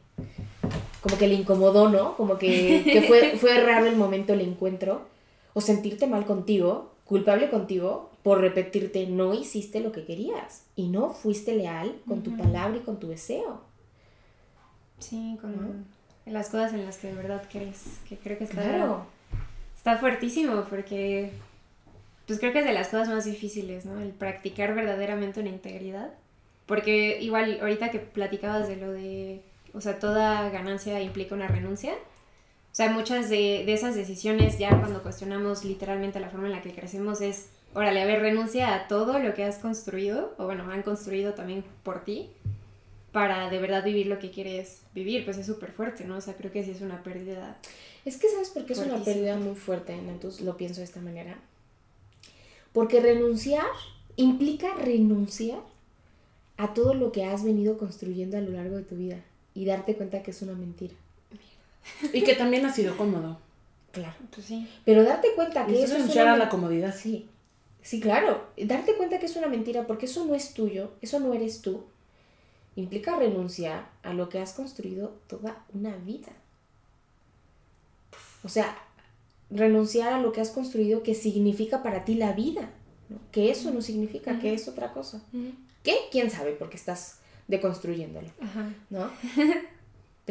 [1.01, 2.15] como que le incomodó, ¿no?
[2.15, 5.07] Como que, que fue, fue raro el momento, el encuentro,
[5.53, 11.09] o sentirte mal contigo, culpable contigo, por repetirte, no hiciste lo que querías y no
[11.09, 13.59] fuiste leal con tu palabra y con tu deseo.
[14.99, 16.31] Sí, con ¿No?
[16.31, 19.05] las cosas en las que de verdad crees, que creo que está, Claro.
[19.75, 21.33] está fuertísimo porque
[22.27, 23.99] pues creo que es de las cosas más difíciles, ¿no?
[23.99, 26.13] El practicar verdaderamente una integridad.
[26.65, 29.41] Porque igual ahorita que platicabas de lo de,
[29.73, 31.93] o sea, toda ganancia implica una renuncia.
[32.81, 36.63] O sea, muchas de, de esas decisiones ya cuando cuestionamos literalmente la forma en la
[36.63, 40.63] que crecemos es, órale, a ver, renuncia a todo lo que has construido, o bueno,
[40.63, 42.31] han construido también por ti,
[43.11, 46.17] para de verdad vivir lo que quieres vivir, pues es súper fuerte, ¿no?
[46.17, 47.55] O sea, creo que sí es una pérdida.
[48.03, 51.01] Es que sabes por qué es una pérdida muy fuerte, entonces lo pienso de esta
[51.01, 51.37] manera.
[52.73, 53.67] Porque renunciar
[54.15, 55.59] implica renunciar
[56.57, 59.17] a todo lo que has venido construyendo a lo largo de tu vida
[59.53, 60.95] y darte cuenta que es una mentira.
[62.13, 63.39] Y que también ha sido cómodo.
[63.91, 64.15] Claro.
[64.33, 64.67] Pues sí.
[64.85, 66.95] Pero darte cuenta que Y eso es renunciar una a la comodidad.
[66.95, 67.29] Sí,
[67.81, 68.47] sí, claro.
[68.57, 71.83] Darte cuenta que es una mentira porque eso no es tuyo, eso no eres tú,
[72.75, 76.31] implica renunciar a lo que has construido toda una vida.
[78.43, 78.77] O sea,
[79.49, 82.69] renunciar a lo que has construido que significa para ti la vida,
[83.09, 83.19] ¿no?
[83.31, 85.21] que eso no significa, que es otra cosa.
[85.83, 85.95] ¿Qué?
[86.11, 86.53] ¿Quién sabe?
[86.53, 88.73] Porque estás deconstruyéndolo, Ajá.
[88.89, 89.09] ¿no?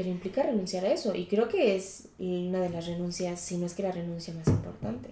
[0.00, 3.66] Pero implica renunciar a eso y creo que es una de las renuncias, si no
[3.66, 5.10] es que la renuncia más importante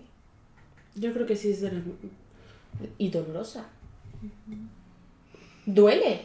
[0.94, 1.82] Yo creo que sí es de la...
[2.96, 3.66] y dolorosa.
[5.66, 6.22] Duele,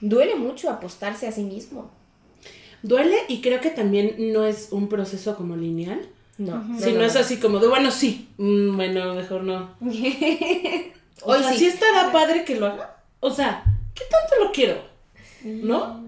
[0.00, 1.90] duele mucho apostarse a sí mismo.
[2.82, 6.00] Duele y creo que también no es un proceso como lineal.
[6.38, 9.72] No, no, si no, es así como de, bueno, sí, mm, bueno, mejor no.
[11.22, 11.58] O Hoy sea, sí.
[11.58, 12.96] sí estará padre que lo haga.
[13.20, 13.62] O sea,
[13.94, 14.80] ¿qué tanto lo quiero?
[15.44, 16.02] ¿No?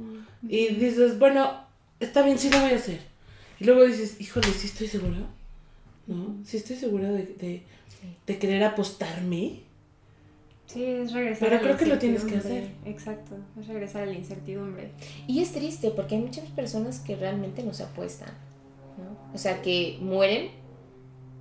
[0.49, 1.68] Y dices, bueno,
[2.01, 3.01] está bien, sí lo voy a hacer.
[3.61, 5.19] Y luego dices, híjole, ¿sí estoy segura?
[6.07, 6.37] ¿No?
[6.45, 7.63] ¿Sí estoy segura de, de,
[8.27, 9.61] de querer apostarme?
[10.67, 12.91] Sí, es regresar Pero a la creo que lo tienes que incertidumbre.
[12.91, 14.91] Exacto, es regresar a la incertidumbre.
[15.27, 18.29] Y es triste porque hay muchas personas que realmente no se apuestan.
[18.99, 19.35] ¿no?
[19.35, 20.51] O sea, que mueren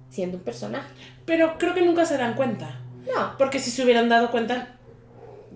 [0.10, 0.88] siendo un personaje.
[1.26, 2.80] Pero creo que nunca se dan cuenta.
[3.06, 4.77] No, Porque si se hubieran dado cuenta,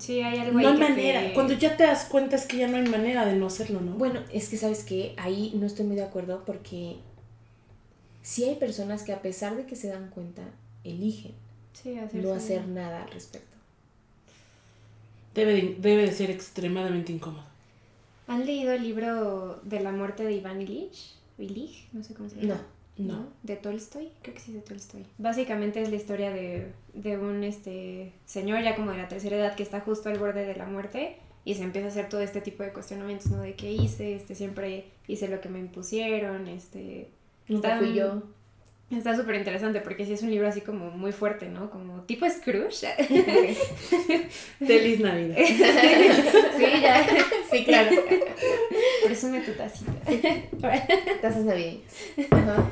[0.02, 1.22] Sí, hay algo no hay que manera.
[1.22, 3.82] te- Cuando ya te das cuenta es que ya no hay manera de no hacerlo,
[3.82, 3.94] ¿no?
[3.94, 6.96] bueno, es que sabes que ahí no estoy muy de acuerdo porque
[8.24, 10.42] sí hay personas que a pesar de que se dan cuenta,
[10.84, 11.34] eligen
[11.74, 13.56] Sí, no hacer nada al respecto.
[15.36, 17.46] Debe de, debe de ser extremadamente incómodo.
[18.28, 21.16] ¿Han leído el libro de la muerte de Iván Ilich?
[21.38, 22.56] Ilich, no sé cómo se llama.
[22.56, 22.60] No.
[22.98, 23.28] ¿No?
[23.44, 25.06] De Tolstoy, creo que sí, de Tolstoy.
[25.18, 29.56] Básicamente es la historia de, de un este, señor ya como de la tercera edad
[29.56, 32.42] que está justo al borde de la muerte y se empieza a hacer todo este
[32.42, 33.42] tipo de cuestionamientos, ¿no?
[33.42, 37.10] De qué hice, este, siempre hice lo que me impusieron, este...
[37.48, 38.24] Nunca está- fui yo.
[38.92, 41.70] Está súper interesante porque sí es un libro así como muy fuerte, ¿no?
[41.70, 42.88] Como tipo Scrooge.
[44.60, 45.38] Feliz Navidad.
[46.58, 47.08] sí, ya.
[47.50, 47.90] Sí, claro.
[49.04, 49.92] Presume tu tacita.
[51.22, 51.94] Tazas navideñas.
[52.32, 52.70] Ajá.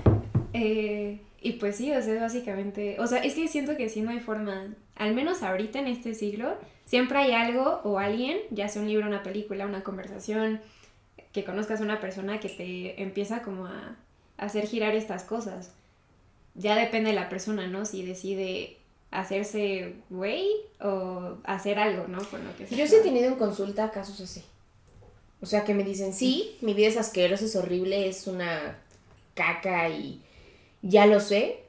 [0.54, 4.02] Eh, Y pues sí, o sea, es básicamente, o sea, es que siento que sí
[4.02, 8.68] no hay forma, al menos ahorita en este siglo, siempre hay algo o alguien, ya
[8.68, 10.60] sea un libro, una película, una conversación,
[11.32, 13.96] que conozcas a una persona que te empieza como a,
[14.38, 15.72] a hacer girar estas cosas.
[16.56, 17.86] Ya depende de la persona, ¿no?
[17.86, 18.76] Si decide
[19.12, 20.46] hacerse güey
[20.82, 22.18] o hacer algo, ¿no?
[22.20, 22.78] Por lo que sea.
[22.78, 24.44] Yo sí he tenido en consulta casos así.
[25.42, 28.78] O sea, que me dicen, sí, mi vida es asquerosa, es horrible, es una
[29.36, 30.22] caca y
[30.82, 31.64] ya lo sé,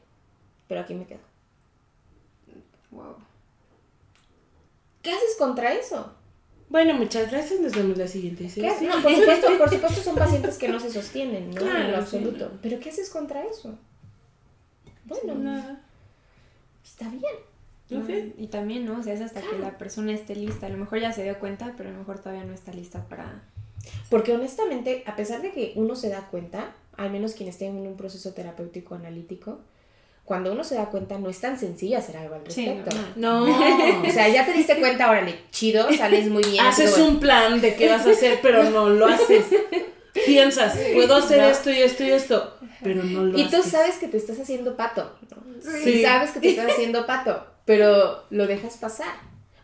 [0.69, 1.21] pero aquí me quedo.
[2.91, 3.15] Wow.
[5.03, 6.13] ¿Qué haces contra eso?
[6.69, 7.61] Bueno, muchas gracias.
[7.61, 8.71] Nos vemos la siguiente ¿Qué sesión.
[8.71, 8.89] haces?
[8.89, 11.61] No, por supuesto, por supuesto son pacientes que no se sostienen, ¿no?
[11.61, 12.01] en Claro, lo sí.
[12.17, 12.53] absoluto.
[12.63, 13.77] Pero ¿qué haces contra eso?
[15.05, 15.81] Bueno, Nada.
[16.85, 18.03] está bien.
[18.03, 18.35] Ok.
[18.39, 18.99] Y también, ¿no?
[19.01, 20.67] O sea, es hasta que la persona esté lista.
[20.67, 23.05] A lo mejor ya se dio cuenta, pero a lo mejor todavía no está lista
[23.09, 23.43] para...
[24.09, 27.77] Porque honestamente, a pesar de que uno se da cuenta, al menos quien esté en
[27.87, 29.61] un proceso terapéutico analítico,
[30.25, 32.97] cuando uno se da cuenta no es tan sencillo hacer algo al Sí, respecto.
[33.17, 34.03] no, No.
[34.09, 36.65] O sea, ya te diste cuenta, órale, chido, sales muy bien.
[36.65, 39.45] Haces un plan de qué vas a hacer, pero no lo haces.
[40.27, 41.49] Piensas, puedo hacer No.
[41.49, 43.73] esto y esto y esto, pero no lo Y tú haces.
[43.73, 45.17] sabes que te estás haciendo pato.
[45.31, 45.37] ¿no?
[45.63, 45.91] Sí.
[45.91, 49.15] Y sabes que te estás haciendo pato, pero lo dejas pasar.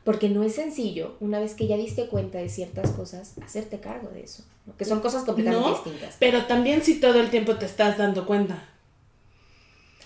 [0.07, 4.09] Porque no es sencillo, una vez que ya diste cuenta de ciertas cosas, hacerte cargo
[4.09, 4.42] de eso.
[4.64, 4.75] ¿no?
[4.77, 6.16] Que son cosas completamente No, distintas.
[6.19, 8.62] pero también si todo el tiempo te estás dando cuenta.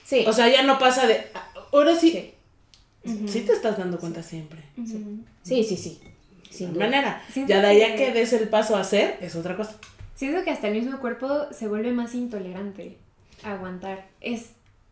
[0.05, 0.25] Sí.
[0.27, 1.21] O sea, ya no pasa de.
[1.35, 2.33] ah, Ahora sí.
[3.05, 3.29] sí.
[3.29, 4.61] Sí te estás dando cuenta siempre.
[5.45, 6.01] Sí, sí, sí.
[6.51, 7.23] Sin De manera.
[7.33, 9.77] Siento Ya de ahí a que- que des el paso a hacer, es otra cosa.
[10.17, 12.97] Siento que hasta el mismo cuerpo se vuelve más intolerante
[13.45, 14.09] a aguantar.
[14.21, 14.51] Es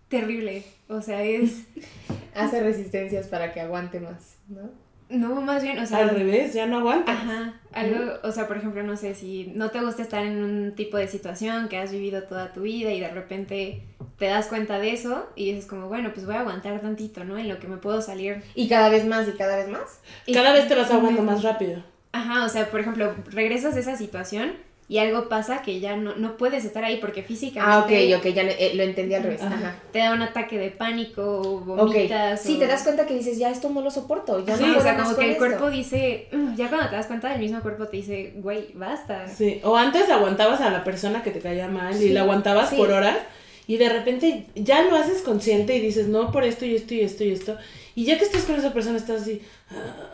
[0.09, 0.65] terrible.
[0.89, 1.63] O sea, es...
[2.35, 4.71] Hace resistencias para que aguante más, ¿no?
[5.11, 5.99] No, más bien, o sea...
[5.99, 7.17] Al revés, ya no aguantas.
[7.17, 10.73] Ajá, algo, o sea, por ejemplo, no sé, si no te gusta estar en un
[10.75, 13.83] tipo de situación que has vivido toda tu vida y de repente
[14.19, 17.39] te das cuenta de eso y dices como, bueno, pues voy a aguantar tantito, ¿no?
[17.39, 18.43] En lo que me puedo salir.
[18.55, 20.01] Y cada vez más y cada vez más.
[20.27, 21.31] Y- Cada vez te vas aguantando Ujú.
[21.31, 21.83] más rápido.
[22.13, 24.53] Ajá, o sea, por ejemplo, regresas de esa situación
[24.91, 27.71] y algo pasa que ya no, no puedes estar ahí porque físicamente
[28.11, 29.43] Ah, ok, ok, ya lo, eh, lo entendí al revés.
[29.43, 29.55] Ajá.
[29.55, 29.77] Ajá.
[29.93, 32.41] te da un ataque de pánico o vomitas.
[32.43, 34.69] Sí, o- te das cuenta que dices, ya esto no lo soporto, ya Sí, no
[34.71, 35.45] o puedo sea, más como que el esto.
[35.45, 39.29] cuerpo dice, "Mm", ya cuando te das cuenta, el mismo cuerpo te dice, güey, basta.
[39.29, 39.61] Sí.
[39.63, 42.77] O antes aguantabas a la persona que te caía mal y la aguantabas sí.
[42.77, 43.19] por horas.
[43.67, 47.03] Y de repente ya lo haces consciente y dices, no, por esto y esto y
[47.03, 47.59] esto y esto.
[47.99, 49.43] Y ya que estás con esa persona, estás así.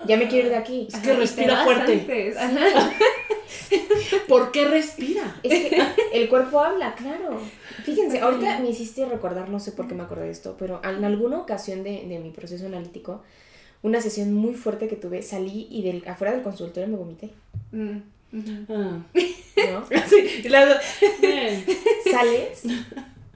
[0.07, 0.89] Ya me quiero ir de aquí.
[0.91, 2.35] Es que respira fuerte.
[4.27, 5.37] ¿Por qué respira?
[5.43, 5.83] Es que
[6.15, 7.39] el cuerpo habla, claro.
[7.85, 11.05] Fíjense, ahorita me hiciste recordar, no sé por qué me acordé de esto, pero en
[11.05, 13.23] alguna ocasión de, de mi proceso analítico,
[13.83, 17.33] una sesión muy fuerte que tuve, salí y del, afuera del consultorio me vomité,
[17.71, 17.99] Mm.
[18.71, 18.99] Ah.
[19.13, 19.87] ¿no?
[20.09, 20.81] Sí, la-.
[22.11, 22.63] Sales.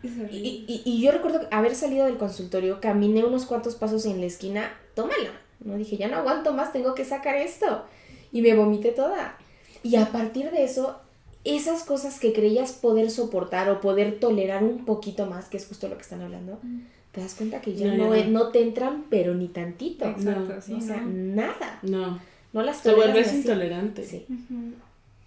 [0.02, 4.26] Y, y- y yo recuerdo haber salido del consultorio, caminé unos cuantos pasos en la
[4.26, 5.30] esquina, tómala,
[5.64, 5.76] ¿no?
[5.76, 7.84] Dije, ya no aguanto más, tengo que sacar esto.
[8.32, 9.37] Y me vomité toda.
[9.82, 10.98] Y a partir de eso,
[11.44, 15.88] esas cosas que creías poder soportar o poder tolerar un poquito más, que es justo
[15.88, 16.58] lo que están hablando,
[17.12, 18.44] te das cuenta que ya No, no, ya no.
[18.44, 20.04] no te entran, pero ni tantito.
[20.06, 21.08] Exacto, No, sí, o sea, ¿no?
[21.37, 21.78] nada.
[21.82, 22.20] No,
[22.52, 23.48] No las te toleras vuelves ni así.
[23.48, 24.04] intolerante.
[24.04, 24.26] Sí.
[24.28, 24.72] Ujú.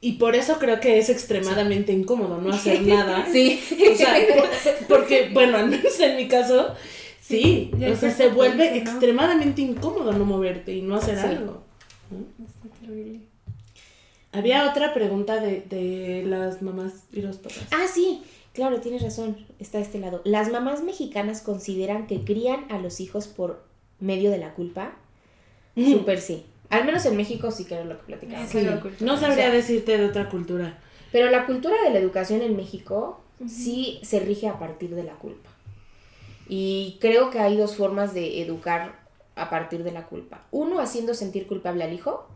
[0.03, 3.27] Y por eso creo que es extremadamente incómodo no hacer nada.
[3.31, 3.59] Sí.
[3.91, 6.73] O sea, por- porque, bueno, al menos en mi caso,
[7.21, 7.69] sí.
[7.77, 11.25] ya o sea, se vuelve extremadamente incómodo no moverte y no hacer Sí.
[11.27, 11.63] algo.
[12.45, 13.19] Está terrible.
[14.33, 17.59] Había otra pregunta de, de las mamás y los papás.
[17.71, 19.37] Ah, sí, claro, tienes razón.
[19.59, 20.21] Está de este lado.
[20.23, 23.63] Las mamás mexicanas consideran que crían a los hijos por
[23.99, 24.93] medio de la culpa.
[25.75, 26.43] Súper sí.
[26.71, 28.49] Al menos en México sí creo lo que platicamos.
[28.49, 28.65] Sí.
[29.01, 30.79] No sabría O sea, decirte de otra cultura.
[31.11, 35.13] Pero la cultura de la educación en México sí se rige a partir de la
[35.13, 35.49] culpa.
[36.47, 39.01] Y creo que hay dos formas de educar
[39.35, 40.45] a partir de la culpa.
[40.51, 42.27] Uno, haciendo sentir culpable al hijo,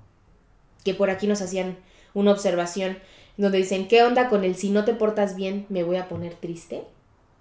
[0.83, 1.77] que por aquí nos hacían
[2.13, 2.97] una observación
[3.37, 6.33] donde dicen, ¿qué onda con el si no te portas bien me voy a poner
[6.33, 6.83] triste?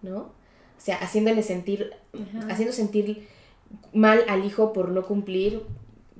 [0.02, 0.16] ¿No?
[0.18, 0.32] O
[0.78, 1.92] sea, haciéndole sentir,
[2.48, 3.26] haciendo sentir
[3.92, 5.62] mal al hijo por no cumplir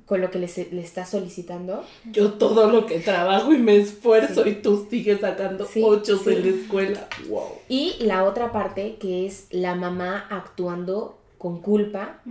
[0.05, 1.83] con lo que le, se- le está solicitando.
[2.11, 6.29] Yo todo lo que trabajo y me esfuerzo y tú sigues sacando Sí, ochos sí.
[6.31, 7.07] en la escuela.
[7.27, 7.43] Wow.
[7.69, 12.21] Y la otra parte que es la mamá actuando con culpa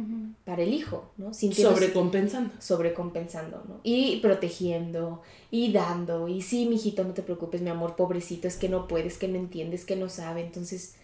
[0.45, 1.33] para el hijo, ¿no?
[1.35, 2.51] Sobrecompensando.
[2.59, 3.81] sobrecompensando, ¿no?
[3.85, 8.69] Y protegiendo, y dando, y sí, mijito, no te preocupes, mi amor, pobrecito, es que
[8.69, 10.97] no puedes, que no entiendes, que no sabe, entonces,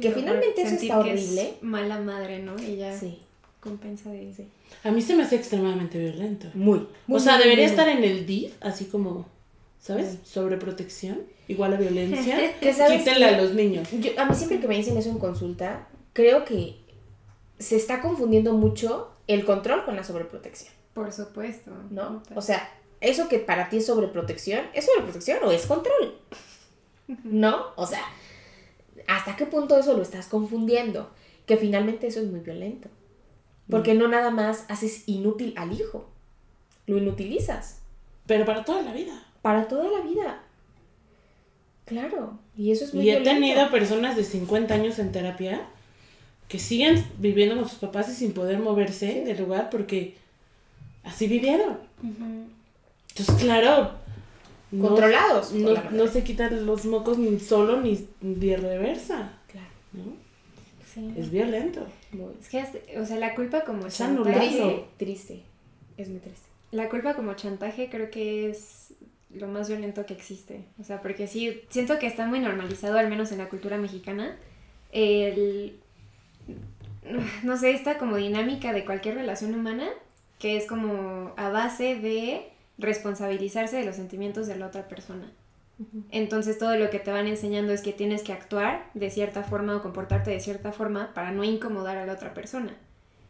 [0.00, 1.54] Que finalmente eso está que es horrible.
[1.62, 2.56] mala madre, ¿no?
[2.58, 3.18] Ya sí,
[3.62, 4.48] compensa de sí.
[4.82, 6.48] A mí se me hace extremadamente violento.
[6.54, 9.26] Muy, muy, o sea, muy, debería estar en el DIF, así como,
[9.78, 10.18] ¿sabes?
[10.24, 12.36] Sobreprotección, igual a violencia.
[12.60, 13.88] Que- a los niños.
[13.92, 16.76] Yo- a mí siempre que me dicen eso en consulta, creo que
[17.58, 21.70] se está confundiendo mucho el control con la sobreprotección, Por supuesto.
[21.90, 22.22] ¿no?
[22.34, 22.68] O sea,
[23.00, 26.16] eso que para ti es sobreprotección, ¿es sobreprotección o es control?
[27.22, 27.66] ¿No?
[27.76, 28.02] O sea,
[29.06, 31.10] ¿hasta qué punto eso lo estás confundiendo?
[31.46, 32.88] Que finalmente eso es muy violento.
[33.72, 36.08] Porque no nada más haces inútil al hijo,
[36.86, 37.80] lo inutilizas
[38.26, 39.20] Pero para toda la vida.
[39.42, 40.42] para toda la vida.
[41.84, 43.40] Claro, y eso es muy Y he violento.
[43.40, 45.62] tenido personas de 50 años en terapia
[46.48, 50.16] que siguen viviendo con sus papás y sin poder moverse del lugar porque
[51.02, 51.78] así vivieron.
[53.08, 53.92] Entonces, claro,
[54.70, 55.52] no- Controlados.
[55.52, 55.88] No, madre.
[55.92, 59.32] no se quitan los mocos ni solo ni de reversa.
[59.48, 60.21] Claro, ¿no?
[60.92, 61.14] Sí.
[61.16, 61.86] Es violento.
[62.12, 65.42] muy Es que, o sea, la culpa como Es chantaje, triste, triste.
[65.96, 66.48] Es muy triste.
[66.70, 68.94] la culpa como chantaje creo que es
[69.34, 70.64] lo más violento que existe.
[70.78, 74.36] O sea, porque sí, siento que está muy normalizado, al menos en la cultura mexicana,
[74.92, 75.80] el,
[77.42, 79.88] no sé, esta como dinámica de cualquier relación humana,
[80.38, 85.30] que es como a base de responsabilizarse de los sentimientos de la otra persona.
[86.10, 89.76] Entonces todo lo que te van enseñando es que tienes que actuar de cierta forma
[89.76, 92.74] o comportarte de cierta forma para no incomodar a la otra persona.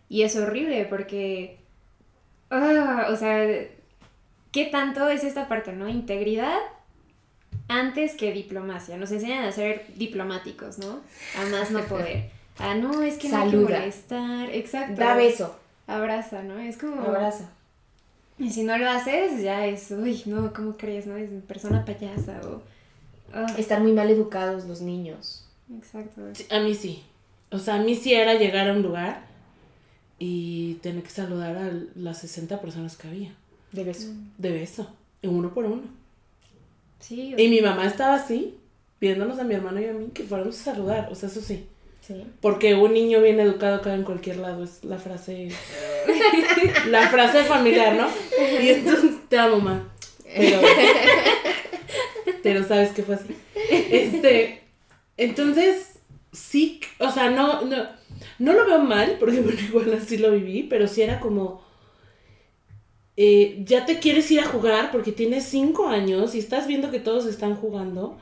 [0.08, 1.58] Y es horrible porque,
[2.50, 3.46] ah, o sea,
[4.50, 5.88] ¿qué tanto es esta parte, no?
[5.88, 6.58] Integridad
[7.68, 8.96] antes que diplomacia.
[8.96, 11.00] Nos enseñan a ser diplomáticos, ¿no?
[11.40, 12.30] A más no poder.
[12.58, 13.78] Ah, no, es que no hay que Saluda.
[13.78, 14.50] molestar.
[14.50, 15.00] Exacto.
[15.00, 16.58] Da beso, Abraza, ¿no?
[16.58, 17.00] Es como...
[17.00, 17.50] abraza.
[18.38, 21.16] Y si no lo haces, ya es, uy, no, ¿cómo crees, no?
[21.16, 22.62] Es persona payasa o...
[23.32, 25.44] ah, Están muy mal educados los niños.
[25.76, 26.22] exacto.
[26.34, 27.02] Sí, A mí sí.
[27.50, 29.24] O sea, a mí sí era llegar a un lugar
[30.18, 33.34] y tener que saludar a las 60 personas que había.
[33.72, 34.08] De beso.
[34.38, 34.88] De beso.
[35.22, 35.82] Uno por uno.
[37.00, 38.56] Sí, o Y mi mamá estaba así,
[39.00, 41.08] viéndonos a mi hermano y a mí que fuéramos a saludar.
[41.10, 41.66] O sea, eso sí.
[42.40, 45.48] Porque un niño bien educado cae en cualquier lado, es la frase.
[46.90, 48.08] la frase familiar, ¿no?
[48.60, 49.92] Y entonces te amo, mamá.
[50.34, 50.60] Pero.
[52.42, 53.36] pero sabes que fue así.
[53.70, 54.62] Este.
[55.16, 56.00] Entonces,
[56.32, 57.88] sí, o sea, no, no,
[58.38, 61.62] no lo veo mal, porque bueno, igual así lo viví, pero sí era como.
[63.16, 67.00] Eh, ya te quieres ir a jugar porque tienes cinco años y estás viendo que
[67.00, 68.18] todos están jugando.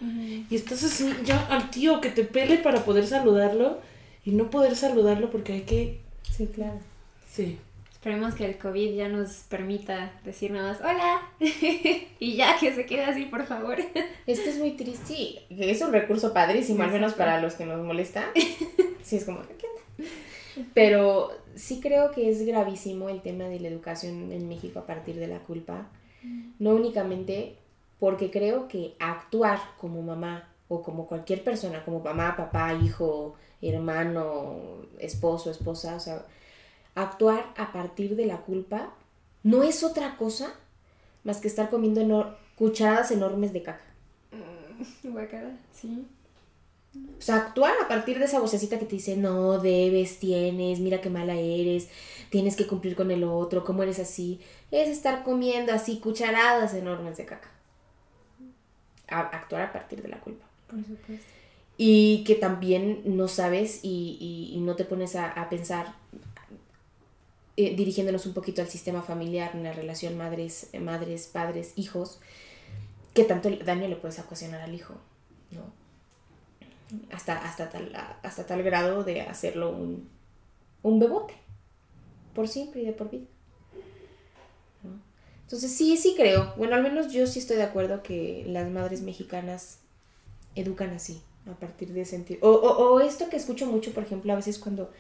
[0.51, 3.79] Y estás así, ya al tío que te pele para poder saludarlo
[4.25, 6.01] y no poder saludarlo porque hay que.
[6.23, 6.79] Sí, claro.
[7.31, 7.59] Sí.
[7.93, 11.21] Esperemos que el COVID ya nos permita decir nada más, hola.
[12.19, 13.77] y ya que se quede así, por favor.
[14.27, 15.43] Es que es muy triste.
[15.51, 18.25] Es un recurso padrísimo, al menos para los que nos molesta.
[19.03, 20.11] Sí, es como, ¿qué onda?
[20.75, 25.17] Pero sí creo que es gravísimo el tema de la educación en México a partir
[25.17, 25.89] de la culpa.
[26.59, 27.57] No únicamente
[27.99, 34.57] porque creo que actuar como mamá o como cualquier persona, como mamá, papá, hijo, hermano,
[34.99, 36.25] esposo, esposa, o sea,
[36.95, 38.93] actuar a partir de la culpa
[39.43, 40.55] no es otra cosa
[41.25, 43.85] más que estar comiendo enor- cucharadas enormes de caca.
[45.05, 46.07] Guacala, sí.
[46.97, 51.01] O sea, actuar a partir de esa vocecita que te dice, no, debes, tienes, mira
[51.01, 51.89] qué mala eres,
[52.31, 54.41] tienes que cumplir con el otro, ¿cómo eres así?
[54.71, 57.51] Es estar comiendo así cucharadas enormes de caca.
[59.09, 60.47] A- actuar a partir de la culpa.
[60.69, 61.27] Por supuesto.
[61.77, 65.95] Y que también no sabes y, y- y no te pones a, a pensar,
[67.57, 72.19] eh, dirigiéndonos un poquito al sistema familiar, en la relación madres, madres, padres, hijos,
[73.15, 74.95] que tanto daño le puedes ocasionar al hijo,
[75.51, 75.79] ¿no?
[77.13, 80.09] Hasta, hasta, tal, hasta tal grado de hacerlo un,
[80.83, 81.35] un bebote,
[82.35, 83.27] por siempre y de por vida.
[84.83, 85.01] ¿no?
[85.43, 89.03] Entonces sí, sí creo, bueno, al menos yo sí estoy de acuerdo que las madres
[89.03, 89.79] mexicanas
[90.55, 92.39] educan así, a partir de sentir.
[92.43, 94.91] O, o, o esto que escucho mucho, por ejemplo, a veces cuando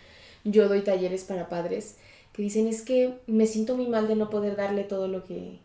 [0.45, 1.97] yo doy talleres para padres,
[2.33, 5.59] que dicen es que me siento muy mal de no poder darle todo lo que,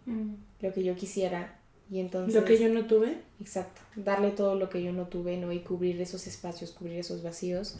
[0.61, 1.59] lo que yo quisiera.
[1.89, 2.33] Y entonces...
[2.33, 3.17] Lo que yo no tuve.
[3.39, 5.51] Exacto, darle todo lo que yo no tuve, ¿no?
[5.51, 7.77] Y cubrir esos espacios, cubrir esos vacíos.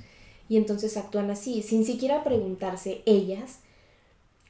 [0.48, 3.60] Y entonces actúan así, sin siquiera preguntarse ellas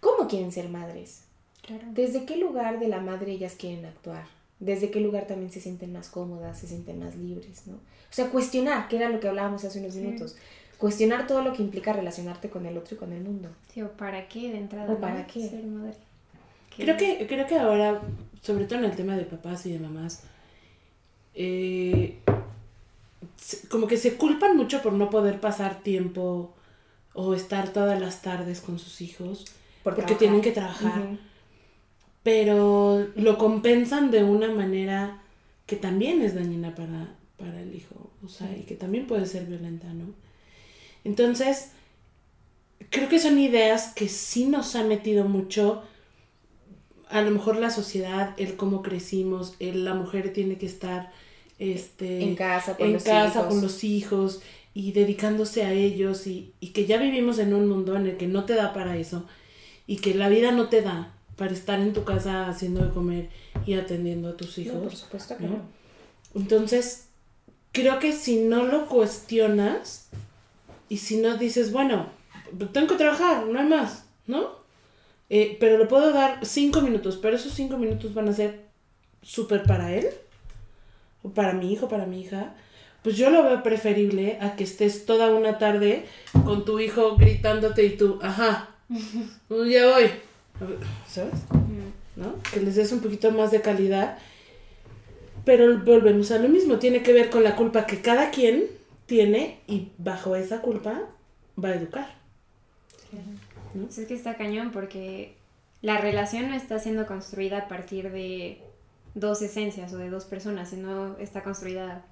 [0.01, 1.21] cómo quieren ser madres.
[1.61, 1.83] Claro.
[1.93, 4.25] ¿Desde qué lugar de la madre ellas quieren actuar?
[4.59, 7.75] ¿Desde qué lugar también se sienten más cómodas, se sienten más libres, ¿no?
[7.75, 9.99] O sea, cuestionar, que era lo que hablábamos hace unos Sí.
[9.99, 10.35] minutos.
[10.77, 13.49] Cuestionar todo lo que implica relacionarte con el otro y con el mundo.
[13.73, 14.89] Sí, o para qué de entrada.
[14.91, 14.99] ¿O ¿no?
[14.99, 15.47] para qué?
[15.49, 15.95] Ser madre.
[16.77, 18.01] Creo que, creo que ahora,
[18.41, 20.23] sobre todo en el tema de papás y de mamás,
[21.33, 22.19] eh,
[23.69, 26.53] como que se culpan mucho por no poder pasar tiempo
[27.13, 29.45] o estar todas las tardes con sus hijos,
[29.83, 30.17] Por porque trabajar.
[30.17, 30.99] tienen que trabajar.
[31.01, 31.17] Ujú.
[32.23, 35.21] pero lo compensan de una manera
[35.67, 39.45] que también es dañina para, para el hijo, o sea, y que también puede ser
[39.45, 40.05] violenta, ¿no?
[41.03, 41.69] Entonces,
[42.89, 45.83] creo que son ideas que sí nos ha metido mucho,
[47.09, 51.11] a lo mejor la sociedad, el cómo crecimos, el, la mujer tiene que estar
[51.59, 53.45] este, En casa, con en los casa hijos.
[53.47, 54.41] con los hijos
[54.73, 58.27] y dedicándose a ellos y, y que ya vivimos en un mundo en el que
[58.27, 59.25] no te da para eso
[59.87, 63.29] y que la vida no te da para estar en tu casa haciendo de comer
[63.65, 64.75] y atendiendo a tus hijos.
[64.75, 65.49] No, por supuesto que ¿no?
[65.49, 65.61] no.
[66.33, 67.07] Entonces,
[67.71, 70.07] creo que si no lo cuestionas
[70.89, 72.07] y si no dices, bueno,
[72.73, 74.64] tengo que trabajar, no hay más, ¿no?
[75.29, 78.65] Eh, pero le puedo dar cinco minutos, pero esos cinco minutos van a ser
[79.21, 80.07] súper para él,
[81.23, 82.53] o para mi hijo, para mi hija.
[83.03, 86.05] Pues yo lo veo preferible a que estés toda una tarde
[86.43, 88.97] con tu hijo gritándote y tú, ajá, "Mm,
[89.69, 90.09] ya voy.
[91.07, 91.33] ¿Sabes?
[92.15, 92.35] ¿no?
[92.53, 94.17] Que les des un poquito más de calidad.
[95.43, 98.65] Pero volvemos a lo mismo, tiene que ver con la culpa que cada quien
[99.05, 101.01] tiene y bajo esa culpa
[101.63, 102.15] va a educar.
[103.83, 105.35] Pues es que está cañón porque
[105.81, 108.59] la relación no está siendo construida a partir de
[109.13, 112.05] dos esencias o de dos personas, sino está construida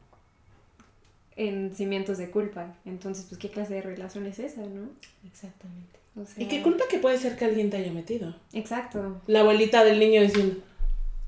[1.36, 2.76] en cimientos de culpa.
[2.86, 4.90] Entonces, pues, ¿qué clase de relación es esa, no?
[5.26, 6.00] Exactamente.
[6.16, 8.36] O sea, ¿Y qué culpa que puede ser que alguien te haya metido?
[8.54, 9.22] Exacto.
[9.28, 10.58] La abuelita del niño diciendo,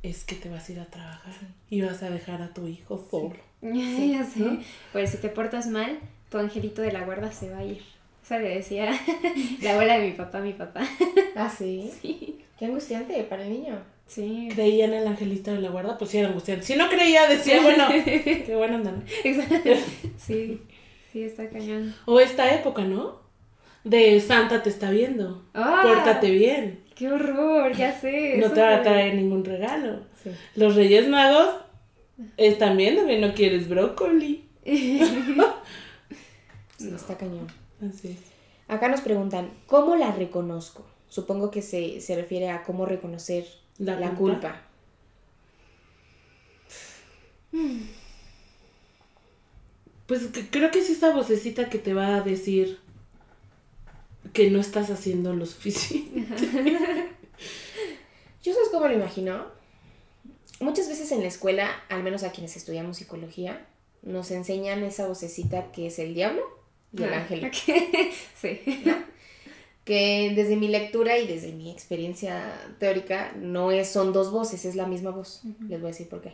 [0.03, 1.33] es que te vas a ir a trabajar
[1.69, 3.35] y vas a dejar a tu hijo solo.
[3.61, 4.39] ya sé.
[4.39, 4.59] ¿no?
[4.91, 7.81] Pues si te portas mal, tu angelito de la guarda se va a ir.
[8.25, 8.89] Eso le decía
[9.61, 10.81] la abuela de mi papá, a mi papá.
[11.35, 11.91] Ah, sí.
[12.01, 12.39] Sí.
[12.57, 13.77] Qué angustiante para el niño.
[14.07, 14.47] Sí.
[14.51, 16.65] Creía en el angelito de la guarda, pues sí era angustiante.
[16.65, 19.03] Si no creía, decía, bueno, qué bueno andan.
[19.23, 19.69] Exacto.
[20.17, 20.61] Sí.
[21.11, 21.93] Sí, está cañón.
[22.05, 23.19] O esta época, ¿no?
[23.83, 25.45] De Santa te está viendo.
[25.53, 25.81] ¡Ah!
[25.83, 26.79] Pórtate bien.
[26.95, 27.75] ¡Qué horror!
[27.75, 28.37] Ya sé.
[28.37, 30.01] No te va a traer ningún regalo.
[30.23, 30.31] Sí.
[30.55, 31.49] Los Reyes Magos
[32.37, 34.45] están viendo que no quieres brócoli.
[34.63, 34.99] Sí,
[36.79, 37.64] está cañón.
[37.81, 38.17] Así es.
[38.67, 40.85] Acá nos preguntan, ¿cómo la reconozco?
[41.09, 43.45] Supongo que se, se refiere a cómo reconocer
[43.77, 44.39] La la, culpa.
[44.39, 44.61] culpa.
[50.07, 52.79] Pues que- creo que es esa vocecita que te va a decir
[54.33, 56.33] que no estás haciendo lo suficiente.
[58.43, 59.45] ¿Yo sabes cómo lo imagino?
[60.59, 63.65] Muchas veces en la escuela, al menos a quienes estudiamos psicología,
[64.03, 66.43] nos enseñan esa vocecita que es el diablo
[66.97, 67.45] y el Ah, ángel.
[67.45, 68.13] ok.
[68.39, 68.59] Sí.
[69.83, 74.75] Que desde mi lectura y desde mi experiencia teórica, no es, son dos voces, es
[74.75, 75.41] la misma voz.
[75.69, 76.33] Les voy a decir por qué.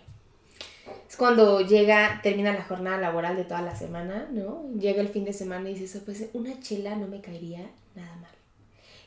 [1.10, 4.64] Es cuando llega, termina la jornada laboral de toda la semana, ¿no?
[4.80, 8.16] Llega el fin de semana y dices, "Oh, pues una chela no me caería nada
[8.16, 8.32] mal.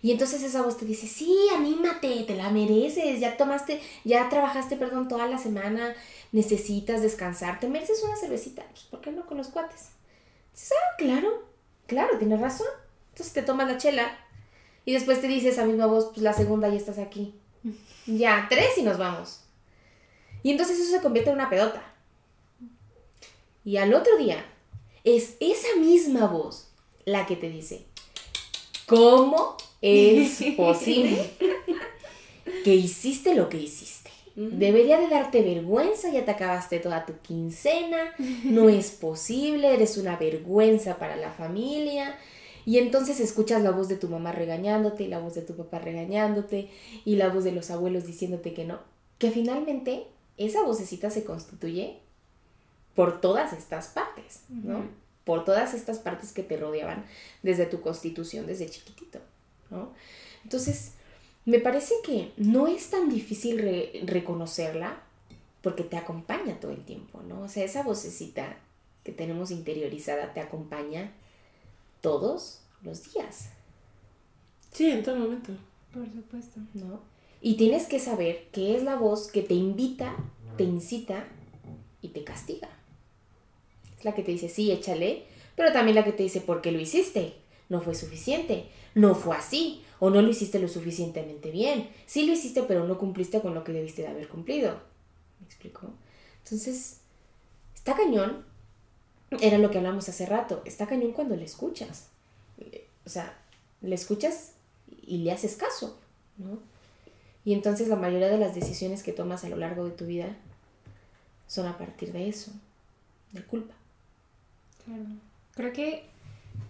[0.03, 4.77] Y entonces esa voz te dice, sí, anímate, te la mereces, ya tomaste, ya trabajaste,
[4.77, 5.95] perdón, toda la semana,
[6.33, 9.89] necesitas descansar, te mereces una cervecita, pues ¿por qué no con los cuates?
[10.55, 11.43] Dices, ah, claro,
[11.87, 12.69] claro, tienes razón.
[13.11, 14.17] Entonces te tomas la chela
[14.85, 17.35] y después te dice esa misma voz, pues la segunda ya estás aquí.
[18.07, 19.41] Ya, tres y nos vamos.
[20.43, 21.83] Y entonces eso se convierte en una pedota.
[23.65, 24.45] Y al otro día
[25.05, 26.69] es esa misma voz
[27.07, 27.87] la que te dice,
[28.85, 31.31] ¿cómo es posible
[32.63, 34.04] que hiciste lo que hiciste?
[34.37, 38.15] Debería de darte vergüenza, ya te acabaste toda tu quincena,
[38.45, 42.17] no es posible, eres una vergüenza para la familia.
[42.67, 45.79] Y entonces escuchas la voz de tu mamá regañándote, y la voz de tu papá
[45.79, 46.69] regañándote,
[47.05, 48.81] y la voz de los abuelos diciéndote que no.
[49.19, 50.07] Que finalmente
[50.37, 51.99] esa vocecita se constituye
[52.97, 54.85] por todas estas partes, ¿no?
[55.25, 57.05] Por todas estas partes que te rodeaban
[57.43, 59.21] desde tu constitución, desde chiquitito,
[59.71, 59.93] ¿no?
[60.43, 60.94] Entonces,
[61.47, 65.03] me parece que no es tan difícil re- reconocerla
[65.63, 67.43] porque te acompaña todo el tiempo, ¿no?
[67.43, 68.57] O sea, esa vocecita
[69.03, 71.13] que tenemos interiorizada te acompaña
[72.01, 73.51] todos los días,
[74.73, 75.53] Sí, en todo momento.
[75.93, 76.59] Por supuesto.
[76.75, 77.01] ¿no?
[77.41, 80.17] Y tienes que saber que es la voz que te invita,
[80.57, 81.29] te incita
[82.03, 82.69] y te castiga.
[83.97, 86.73] Es la que te dice, sí, échale, pero también la que te dice, ¿por qué
[86.73, 87.35] lo hiciste?
[87.69, 88.67] No fue suficiente,
[88.97, 91.89] no fue así, o no lo hiciste lo suficientemente bien.
[92.07, 94.81] Sí lo hiciste, pero no cumpliste con lo que debiste de haber cumplido.
[95.41, 95.91] ¿Me explico?
[96.45, 96.99] Entonces,
[97.75, 98.45] está cañón.
[99.41, 100.63] Era lo que hablamos hace rato.
[100.65, 102.09] Está cañón cuando le escuchas.
[103.05, 103.37] O sea,
[103.83, 104.53] le escuchas
[105.07, 105.99] y le haces caso,
[106.39, 106.59] ¿no?
[107.45, 110.35] Y entonces la mayoría de las decisiones que tomas a lo largo de tu vida
[111.47, 112.53] son a partir de eso,
[113.33, 113.75] de culpa.
[114.85, 115.05] Claro.
[115.55, 116.09] Creo que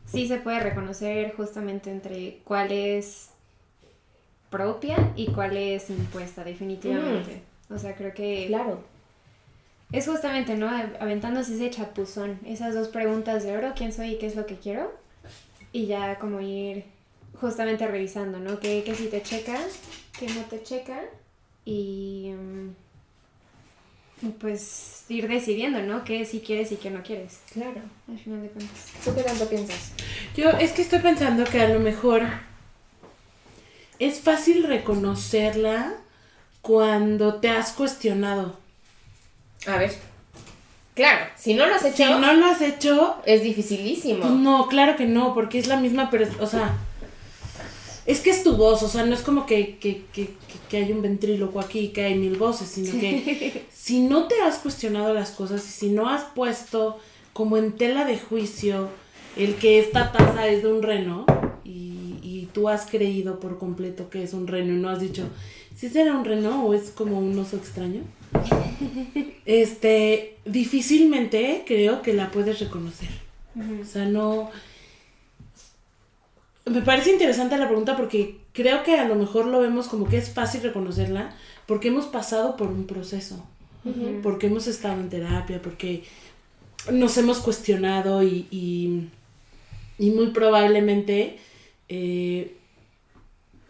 [0.07, 3.31] sí se puede reconocer justamente entre cuál es
[4.51, 7.43] propia y cuál es impuesta, definitivamente.
[7.71, 8.81] O sea, creo que Claro,
[9.93, 10.69] es justamente, ¿no?
[11.01, 14.57] Aventándose ese chapuzón, esas dos preguntas de oro, ¿quién soy y qué es lo que
[14.57, 14.93] quiero?
[15.75, 16.85] y ya como ir
[17.41, 18.61] justamente revisando, ¿no?
[18.61, 19.59] Que, que si te checa,
[20.19, 21.03] que no te checa
[21.65, 22.69] y mm,
[24.33, 26.05] pues ir decidiendo, ¿no?
[26.05, 27.81] Que si quieres y que no quieres, Claro.
[28.09, 28.79] al final de cuentas.
[29.05, 29.93] ¿Tú qué tanto piensas?
[30.37, 32.23] Yo es que estoy pensando que a lo mejor
[33.99, 35.95] es fácil reconocerla
[36.63, 38.59] cuando te has cuestionado.
[39.67, 39.95] A ver.
[40.95, 44.21] Claro, si no lo has hecho, Si no lo has hecho, es dificilísimo.
[44.21, 46.77] pues no, claro que no, porque es la misma, pero, o sea,
[48.07, 50.31] es que es tu voz, o sea, no es como que, que, que,
[50.71, 54.59] que- hay un ventríloco aquí, que hay mil voces, sino que si no te has
[54.59, 56.99] cuestionado las cosas y si no has puesto
[57.33, 58.89] como en tela de juicio
[59.37, 61.27] el que esta taza es de un reno
[61.65, 65.29] y, y tú has creído por completo que es un reno y no has dicho
[65.77, 68.03] si será un reno o es como un oso extraño,
[69.47, 73.09] este, difícilmente creo que la puedes reconocer.
[73.81, 74.51] O sea, no...
[76.67, 80.17] Me parece interesante la pregunta porque creo que a lo mejor lo vemos como que
[80.17, 81.35] es fácil reconocerla
[81.67, 83.45] porque hemos pasado por un proceso,
[84.23, 86.05] porque hemos estado en terapia, porque
[86.91, 89.09] nos hemos cuestionado y, y,
[89.99, 91.39] y muy probablemente
[91.89, 92.57] eh,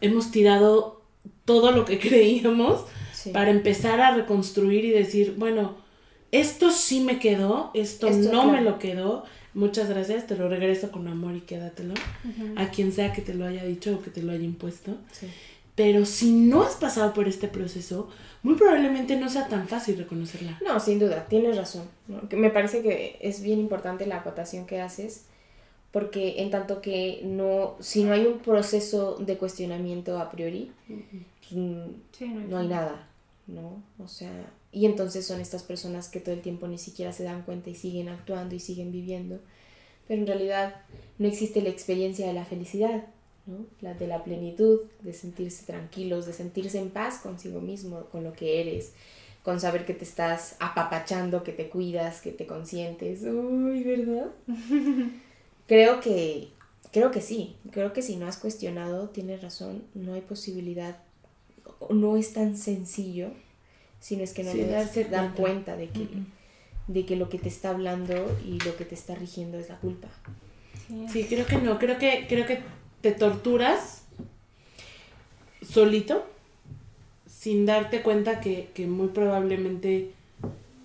[0.01, 1.03] hemos tirado
[1.45, 3.31] todo lo que creíamos Sí.
[3.31, 5.77] para empezar a reconstruir y decir, bueno,
[6.31, 8.53] esto sí me quedó, esto, Esto, no claro.
[8.53, 9.25] me lo quedó.
[9.55, 11.95] Muchas gracias, te lo regreso con amor y quédatelo.
[12.57, 14.97] A quien sea que te lo haya dicho o que te lo haya impuesto.
[15.13, 15.29] Sí.
[15.75, 18.09] Pero si no has pasado por este proceso,
[18.43, 20.59] muy probablemente no sea tan fácil reconocerla.
[20.65, 21.83] No, sin duda, tienes razón.
[22.31, 25.27] Me parece que es bien importante la acotación que haces,
[25.91, 31.53] porque en tanto que no, si no hay un proceso de cuestionamiento a priori, pues,
[31.53, 33.09] mm, Sí, no hay no hay nada,
[33.49, 33.83] ¿no?
[33.99, 34.33] O sea,
[34.75, 37.75] y entonces son estas personas que todo el tiempo ni siquiera se dan cuenta y
[37.75, 39.39] siguen actuando y siguen viviendo,
[40.09, 40.75] pero en realidad
[41.19, 43.07] no existe la experiencia de la felicidad,
[43.47, 43.67] ¿no?
[43.81, 48.33] La de la plenitud, de sentirse tranquilos, de sentirse en paz consigo mismo, con lo
[48.33, 48.93] que eres,
[49.45, 53.23] con saber que te estás apapachando, que te cuidas, que te consientes.
[53.23, 54.31] Uy, ¿verdad?
[55.67, 56.49] creo que
[56.91, 60.97] creo que sí, creo que si no has cuestionado, tienes razón, no hay posibilidad
[61.91, 63.31] no es tan sencillo,
[64.05, 65.43] sino es que no Sí, te das darse dar cuenta.
[65.43, 66.09] cuenta de que,
[66.89, 69.77] de que lo que te está hablando y lo que te está rigiendo es la
[69.79, 70.09] culpa.
[70.87, 71.07] Sí.
[71.11, 71.79] Sí, creo que no.
[71.79, 72.61] Creo que, creo que
[73.01, 74.03] te torturas
[75.67, 76.27] solito
[77.27, 80.11] sin darte cuenta que, que muy probablemente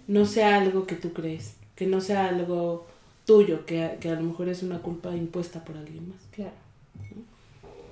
[0.07, 2.87] no sea algo que tú crees, que no sea algo
[3.25, 6.19] tuyo, que, que a lo mejor es una culpa impuesta por alguien más.
[6.31, 6.53] Claro.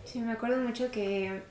[0.05, 1.41] Sí, me acuerdo mucho que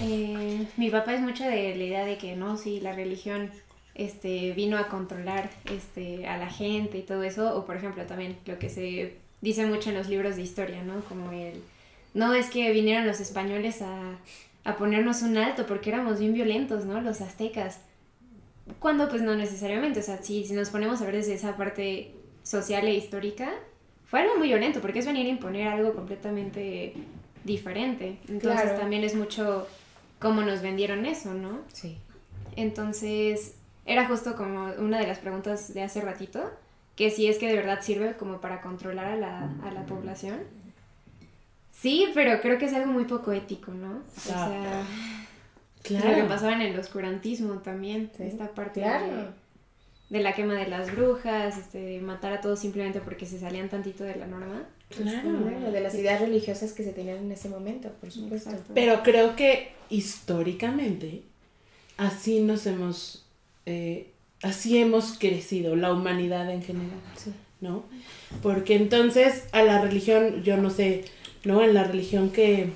[0.00, 3.50] eh, mi papá es mucho de la idea de que no, sí, la religión
[3.94, 8.38] este, vino a controlar este, a la gente y todo eso, o por ejemplo también
[8.46, 11.00] lo que se dice mucho en los libros de historia, ¿no?
[11.02, 11.62] Como el,
[12.14, 14.18] no es que vinieron los españoles a,
[14.64, 17.00] a ponernos un alto porque éramos bien violentos, ¿no?
[17.00, 17.80] Los aztecas.
[18.80, 22.12] Cuando pues no necesariamente, o sea, si, si nos ponemos a ver desde esa parte
[22.42, 23.50] social e histórica,
[24.06, 26.92] fue algo muy violento porque es venir a imponer algo completamente
[27.44, 28.18] diferente.
[28.28, 28.78] Entonces Claro.
[28.78, 29.66] también es mucho
[30.18, 31.60] cómo nos vendieron eso, ¿no?
[31.72, 31.98] Sí.
[32.56, 33.54] Entonces
[33.86, 36.50] era justo como una de las preguntas de hace ratito,
[36.96, 40.40] que si es que de verdad sirve como para controlar a la, a la población.
[41.72, 44.02] Sí, pero creo que es algo muy poco ético, ¿no?
[44.16, 44.82] O sea,
[45.88, 49.06] lo que pasaba en el oscurantismo también, Sí, esta parte Claro.
[49.06, 49.26] de,
[50.10, 54.04] de la quema de las brujas, este, matar a todos simplemente porque se salían tantito
[54.04, 54.66] de la norma.
[54.88, 55.38] Claro.
[55.42, 58.50] Claro, de las ideas religiosas que se tenían en ese momento, por supuesto.
[58.50, 58.72] Exacto.
[58.74, 61.22] Pero creo que históricamente
[61.98, 63.26] así nos hemos,
[63.66, 64.10] eh,
[64.42, 67.00] así hemos crecido, la humanidad en general.
[67.16, 67.32] Sí.
[67.60, 67.84] ¿no?
[68.42, 71.04] Porque entonces a la religión, yo no sé,
[71.44, 71.62] ¿no?
[71.62, 72.70] En la religión que,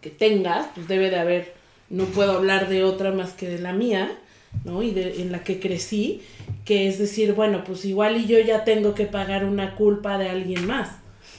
[0.00, 1.54] que tengas, pues debe de haber,
[1.90, 4.18] no puedo hablar de otra más que de la mía,
[4.64, 4.82] ¿no?
[4.82, 6.22] Y de, en la que crecí,
[6.64, 10.28] que es decir, bueno, pues igual y yo ya tengo que pagar una culpa de
[10.28, 10.90] alguien más.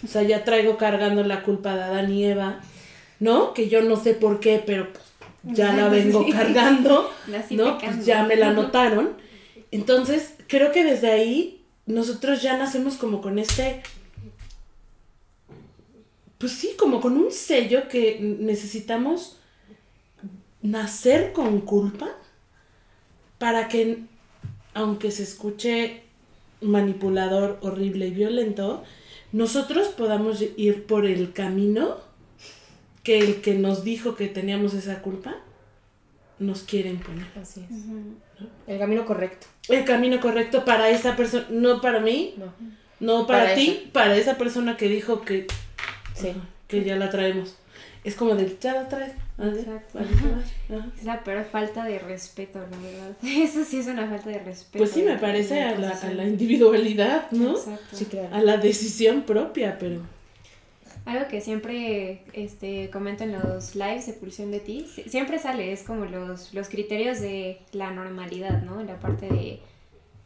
[0.03, 2.59] O sea, ya traigo cargando la culpa de Adán y Eva,
[3.19, 3.53] ¿no?
[3.53, 6.31] Que yo no sé por qué, pero pues, ya la vengo Sí.
[6.31, 7.09] cargando.
[7.51, 7.77] ¿no?
[7.77, 9.11] Pues ya me la notaron.
[9.71, 13.81] Entonces, creo que desde ahí nosotros ya nacemos como con este,
[16.37, 19.37] pues sí, como con un sello que necesitamos
[20.61, 22.09] nacer con culpa
[23.43, 23.97] para que,
[24.73, 26.03] aunque se escuche
[26.61, 28.85] manipulador, horrible y violento,
[29.33, 31.97] nosotros podamos ir por el camino
[33.03, 35.35] que el que nos dijo que teníamos esa culpa
[36.39, 37.25] nos quiere imponer.
[37.35, 38.47] Así es.
[38.65, 39.47] El camino correcto.
[39.67, 42.45] El camino correcto para esa persona, no para mí, No.
[43.01, 45.47] No para, Para ti, para esa persona que dijo que,
[46.15, 46.31] Sí.
[46.69, 47.57] que ya la traemos.
[48.05, 49.11] Es como de, ya la traes.
[49.37, 49.99] Exacto.
[49.99, 50.87] ajá.
[50.97, 53.15] Es la peor falta de respeto, la verdad.
[53.23, 54.77] Eso sí es una falta de respeto.
[54.77, 57.51] Pues sí, me parece de a la, a la individualidad, ¿no?
[57.51, 57.95] Exacto.
[57.95, 58.29] Sí, claro.
[58.35, 60.01] A la decisión propia, pero...
[61.05, 65.73] Algo que siempre este, comento en los lives de Pulsión de Ti, si- siempre sale,
[65.73, 68.81] es como los, los criterios de la normalidad, ¿no?
[68.83, 69.59] La parte de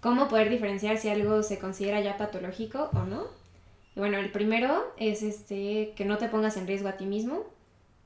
[0.02, 3.24] cómo poder diferenciar si algo se considera ya patológico o no.
[3.96, 7.44] Y bueno, el primero es este, que no te pongas en riesgo a ti mismo,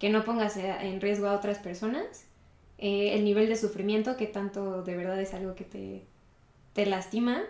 [0.02, 2.26] que no pongas en riesgo a otras personas,
[2.80, 6.02] eh, el nivel de sufrimiento, que tanto de verdad es algo que te,
[6.74, 7.44] te lastima,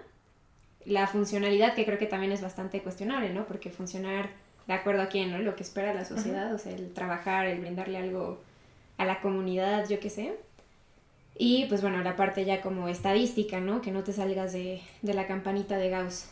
[0.84, 3.46] la funcionalidad, que creo que también es bastante cuestionable, ¿no?
[3.48, 4.32] Porque funcionar
[4.68, 5.40] de acuerdo a quién, ¿no?
[5.40, 8.42] Lo que espera la sociedad, o sea, el trabajar, el brindarle algo
[8.98, 10.34] a la comunidad, yo qué sé.
[11.38, 13.82] Y pues bueno, la parte ya como estadística, ¿no?
[13.82, 16.26] Que no te salgas de, de la campanita de Gauss.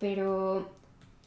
[0.00, 0.68] Pero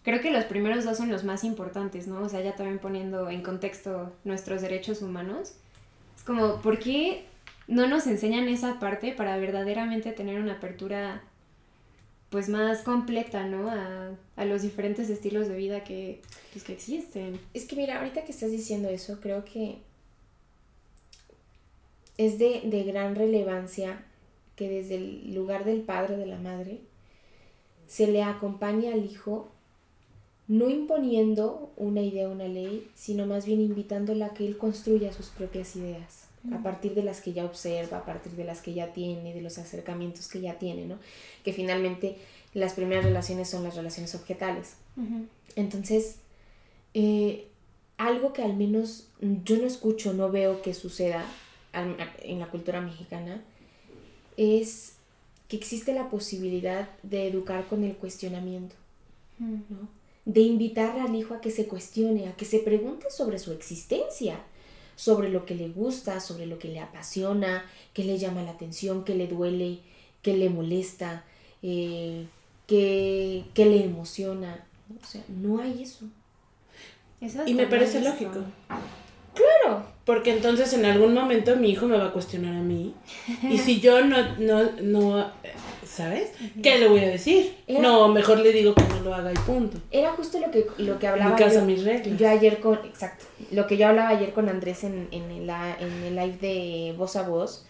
[0.03, 2.21] creo que los primeros dos son los más importantes, ¿no?
[2.21, 5.53] O sea, ya también poniendo en contexto nuestros derechos humanos.
[6.15, 7.25] Es como, ¿por qué
[7.67, 11.21] no nos enseñan esa parte para verdaderamente tener una apertura
[12.29, 13.69] pues más completa, ¿no?
[13.69, 17.39] A, a los diferentes estilos de vida que, pues, que existen.
[17.53, 19.77] Es que mira, ahorita que estás diciendo eso, creo que
[22.17, 24.03] es de, de gran relevancia
[24.55, 26.79] que desde el lugar del padre o de la madre
[27.87, 29.51] se le acompañe al hijo
[30.47, 35.13] no imponiendo una idea o una ley, sino más bien invitándola a que él construya
[35.13, 38.73] sus propias ideas, a partir de las que ya observa, a partir de las que
[38.73, 40.97] ya tiene, de los acercamientos que ya tiene, ¿no?
[41.45, 42.17] Que finalmente
[42.53, 44.75] las primeras relaciones son las relaciones objetales.
[45.55, 46.17] Entonces,
[46.93, 47.47] eh,
[47.97, 51.25] algo que al menos yo no escucho, no veo que suceda
[51.71, 53.41] en la cultura mexicana,
[54.35, 54.95] es
[55.47, 58.75] que existe la posibilidad de educar con el cuestionamiento,
[59.39, 60.02] ¿no?
[60.25, 64.39] De invitar al hijo a que se cuestione, a que se pregunte sobre su existencia,
[64.95, 69.03] sobre lo que le gusta, sobre lo que le apasiona, qué le llama la atención,
[69.03, 69.79] qué le duele,
[70.21, 71.25] qué le molesta,
[71.61, 72.25] eh,
[72.67, 74.65] qué, qué le emociona.
[74.89, 74.95] ¿no?
[75.01, 76.05] O sea, no hay eso.
[77.21, 78.43] Eso Y me parece lógico.
[79.33, 79.85] Claro.
[80.05, 82.93] Porque entonces en algún momento mi hijo me va a cuestionar a mí.
[83.49, 85.31] Y si yo no, no, no,
[85.95, 86.31] ¿sabes?
[86.61, 87.55] ¿Qué le voy a decir?
[87.67, 89.77] Era- No, mejor le digo que no lo haga y punto.
[89.91, 92.17] Era justo lo que, lo que Mi hablaba casa, yo, mis reglas.
[92.19, 95.77] yo ayer con, exacto, lo que yo hablaba ayer con Andrés en, en, el, la-
[95.79, 97.65] en el live de Voz a Voz,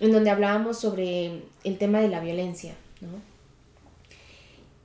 [0.00, 3.08] en donde hablábamos sobre el tema de la violencia, ¿no?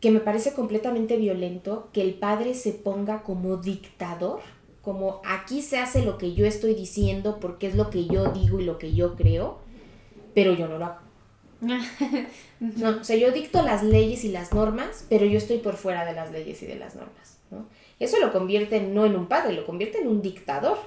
[0.01, 4.39] Que me parece completamente violento que el padre se ponga como dictador,
[4.81, 8.59] como aquí se hace lo que yo estoy diciendo porque es lo que yo digo
[8.59, 9.57] y lo que yo creo,
[10.35, 11.04] pero yo no lo hago.
[12.59, 16.05] No, o sea, yo dicto las leyes y las normas, pero yo estoy por fuera
[16.05, 17.65] de las leyes y de las normas, ¿no?
[17.99, 20.77] Eso lo convierte no en un padre, lo convierte en un dictador.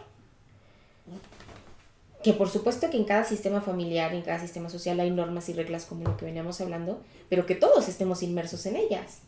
[2.22, 5.52] Que por supuesto que en cada sistema familiar, en cada sistema social hay normas y
[5.52, 9.20] reglas como lo que veníamos hablando, pero que todos estemos inmersos en ellas,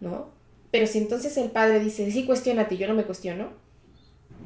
[0.00, 0.28] ¿no?
[0.70, 3.50] Pero si entonces el padre dice, sí, cuestionate, yo no me cuestiono,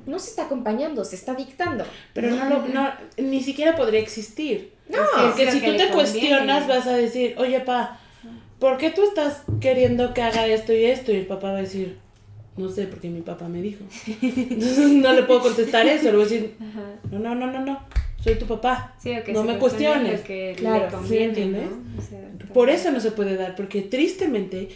[0.07, 1.85] no se está acompañando, se está dictando.
[2.13, 4.73] Pero no, lo, no, ni siquiera podría existir.
[4.89, 7.99] No, Porque si tú te cuestionas vas a decir, oye, pa,
[8.59, 11.13] ¿por qué tú estás queriendo que haga esto y esto?
[11.13, 11.99] Y el papá va a decir,
[12.57, 13.85] no sé, porque mi papá me dijo.
[14.23, 16.55] Entonces no le puedo contestar eso, le voy a decir,
[17.11, 17.81] no, no, no, no, no,
[18.23, 18.95] soy tu papá.
[19.03, 20.21] Sí, o que no me cuestione cuestiones.
[20.23, 21.63] que Claro, le sí, ¿entiendes?
[21.71, 21.99] ¿no?
[21.99, 22.21] O sea,
[22.55, 24.69] Por eso no se puede dar, porque tristemente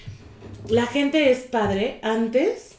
[0.69, 2.70] la gente es padre antes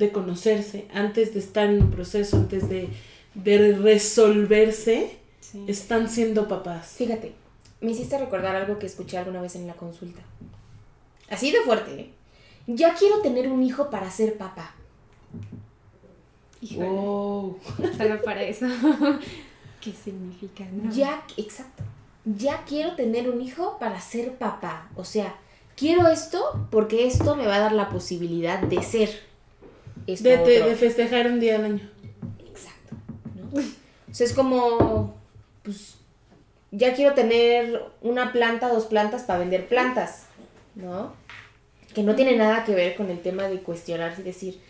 [0.00, 2.88] de conocerse, antes de estar en un proceso, antes de,
[3.34, 5.64] de resolverse, sí.
[5.68, 6.94] están siendo papás.
[6.96, 7.32] Fíjate,
[7.80, 10.22] me hiciste recordar algo que escuché alguna vez en la consulta.
[11.28, 12.10] Así de fuerte, ¿eh?
[12.66, 14.74] Ya quiero tener un hijo para ser papá.
[16.60, 17.58] Híjole, Wow.
[17.96, 18.66] solo para eso.
[19.80, 20.64] ¿Qué significa?
[20.72, 20.90] No.
[20.92, 21.82] Ya, exacto.
[22.24, 24.90] Ya quiero tener un hijo para ser papá.
[24.94, 25.36] O sea,
[25.76, 29.29] quiero esto porque esto me va a dar la posibilidad de ser
[30.06, 31.90] esto De, de festejar un día al año.
[32.46, 32.96] Exacto.
[33.52, 33.60] ¿no?
[33.60, 35.14] O sea, es como,
[35.62, 35.94] pues,
[36.72, 40.26] ya quiero tener una planta, dos plantas para vender plantas,
[40.74, 41.12] ¿no?
[41.94, 44.60] Que no tiene nada que ver con el tema de cuestionarse y decir,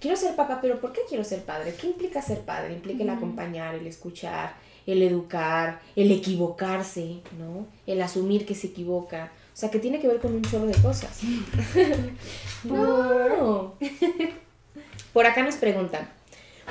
[0.00, 1.74] quiero ser papá, pero ¿por qué quiero ser padre?
[1.74, 2.74] ¿Qué implica ser padre?
[2.74, 4.54] Implica el acompañar, el escuchar,
[4.86, 7.66] el educar, el equivocarse, ¿no?
[7.86, 9.32] El asumir que se equivoca.
[9.52, 11.20] O sea, que tiene que ver con un chorro de cosas.
[12.64, 13.74] no.
[15.12, 16.08] Por acá nos preguntan,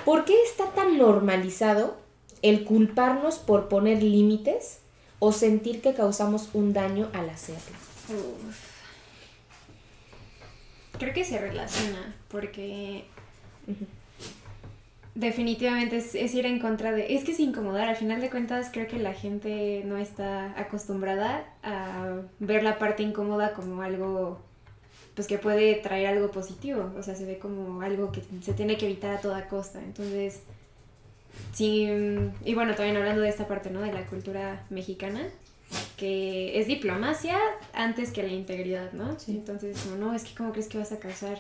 [0.06, 1.98] ¿por qué está tan normalizado
[2.42, 4.80] el culparnos por poner límites
[5.20, 7.78] o sentir que causamos un daño al hacerlo?
[8.10, 8.78] Uf.
[11.00, 13.06] Creo que se relaciona, porque
[15.14, 17.16] definitivamente es, es, ir en contra de...
[17.16, 21.46] Es que es incomodar, al final de cuentas creo que la gente no está acostumbrada
[21.64, 24.47] a ver la parte incómoda como algo
[25.18, 28.78] pues que puede traer algo positivo, o sea, se ve como algo que se tiene
[28.78, 29.84] que evitar a toda costa.
[29.84, 30.42] Entonces,
[31.54, 31.90] sí,
[32.46, 33.82] y bueno, también hablando de esta parte, ¿no?
[33.82, 35.28] De la cultura mexicana,
[35.98, 37.36] que es diplomacia
[37.74, 39.18] antes que la integridad, ¿no?
[39.28, 41.40] Entonces, no, no, es que cómo crees que vas a causar,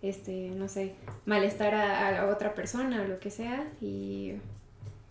[0.00, 0.94] este, no sé,
[1.26, 4.34] malestar a, a otra persona o lo que sea, y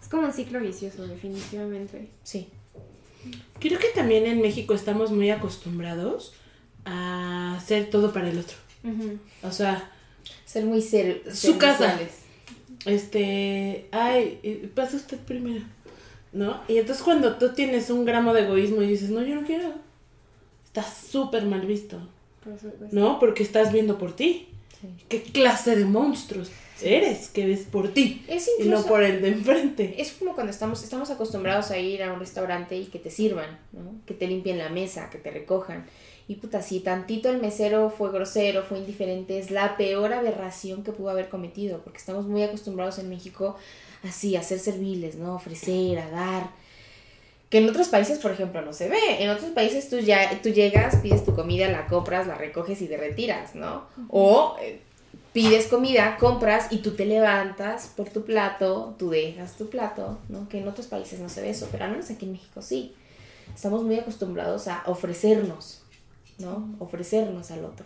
[0.02, 2.08] es como un ciclo vicioso, definitivamente.
[2.24, 2.48] Sí.
[3.60, 6.34] Creo que también en México estamos muy acostumbrados
[6.88, 8.56] a hacer todo para el otro.
[9.44, 9.92] O sea,
[10.46, 12.00] ser muy ser su casa.
[12.86, 15.66] Este, ay, pasa usted primero.
[16.34, 16.62] ¿No?
[16.68, 19.74] Y entonces cuando tú tienes un gramo de egoísmo y dices, no, yo no quiero,
[20.66, 22.00] está súper mal visto.
[22.92, 23.20] ¿No?
[23.20, 24.48] Porque estás viendo por ti.
[25.10, 26.52] ¿Qué clase de monstruos
[26.82, 28.26] eres que ves por ti?
[28.60, 29.96] y no por el de enfrente.
[30.00, 33.60] Es como cuando estamos, estamos acostumbrados a ir a un restaurante y que te sirvan,
[33.72, 33.96] ¿no?
[34.06, 35.86] Que te limpien la mesa, que te recojan.
[36.28, 40.92] Y puta, si tantito el mesero fue grosero, fue indiferente, es la peor aberración que
[40.92, 43.56] pudo haber cometido, porque estamos muy acostumbrados en México
[44.04, 45.36] así, a ser serviles, ¿no?
[45.36, 46.50] Ofrecer, a dar.
[47.50, 49.00] Que en otros países, por ejemplo, no se ve.
[49.20, 52.88] En otros países tú ya tú llegas, pides tu comida, la compras, la recoges y
[52.88, 53.88] te retiras, ¿no?
[54.10, 54.82] O eh,
[55.34, 60.50] pides comida, compras y tú te levantas por tu plato, tú dejas tu plato, ¿no?
[60.50, 62.94] Que en otros países no se ve eso, pero al menos aquí en México sí.
[63.54, 65.82] Estamos muy acostumbrados a ofrecernos,
[66.38, 66.76] ¿no?
[66.80, 67.86] Ofrecernos al otro.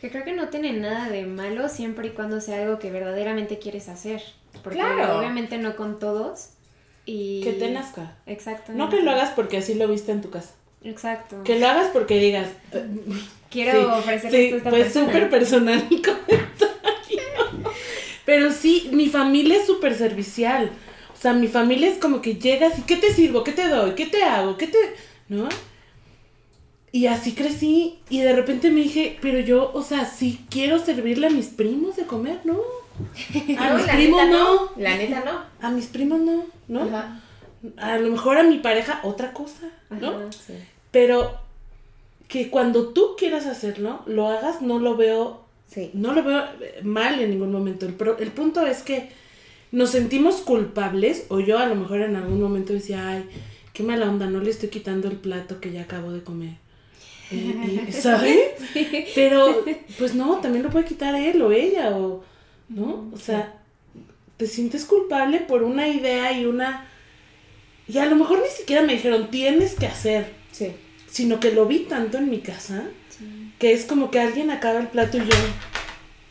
[0.00, 3.58] Que creo que no tiene nada de malo siempre y cuando sea algo que verdaderamente
[3.58, 4.22] quieres hacer.
[4.62, 5.18] Porque claro.
[5.18, 6.50] obviamente no con todos.
[7.06, 7.42] Y...
[7.42, 8.16] Que te nazca.
[8.26, 8.72] Exacto.
[8.72, 10.52] No que lo hagas porque así lo viste en tu casa.
[10.82, 11.42] Exacto.
[11.44, 12.48] Que lo hagas porque digas...
[13.50, 15.88] Quiero ofrecer esto a esta pues súper personal.
[18.26, 20.70] Pero sí, mi familia es súper servicial.
[21.16, 23.42] O sea, mi familia es como que llegas y ¿qué te sirvo?
[23.42, 23.92] ¿Qué te doy?
[23.92, 24.58] ¿Qué te hago?
[24.58, 24.78] ¿Qué te...?
[25.28, 25.48] ¿No?
[26.92, 31.26] Y así crecí y de repente me dije, pero yo, o sea, sí quiero servirle
[31.26, 32.58] a mis primos de comer, ¿no?
[33.58, 34.70] A mis primos no.
[34.76, 35.42] La neta no.
[35.60, 36.88] A mis primos no, ¿no?
[37.76, 40.30] A lo mejor a mi pareja otra cosa, ¿no?
[40.90, 41.38] Pero
[42.28, 45.90] que cuando tú quieras hacerlo, lo hagas, no lo veo, sí.
[45.94, 46.44] no lo veo
[46.82, 47.86] mal en ningún momento.
[47.86, 49.10] El, el punto es que
[49.72, 53.28] nos sentimos culpables, o yo a lo mejor en algún momento decía, ay,
[53.72, 56.66] qué mala onda, no le estoy quitando el plato que ya acabo de comer
[57.90, 58.52] ¿sabes?
[59.14, 59.64] Pero,
[59.98, 62.24] pues no, también lo puede quitar él o ella, o,
[62.68, 63.10] ¿no?
[63.12, 63.60] O sea,
[64.36, 66.88] te sientes culpable por una idea y una...
[67.88, 70.32] Y a lo mejor ni siquiera me dijeron, tienes que hacer.
[70.50, 70.72] Sí.
[71.08, 72.84] Sino que lo vi tanto en mi casa,
[73.58, 75.36] que es como que alguien acaba el plato y yo...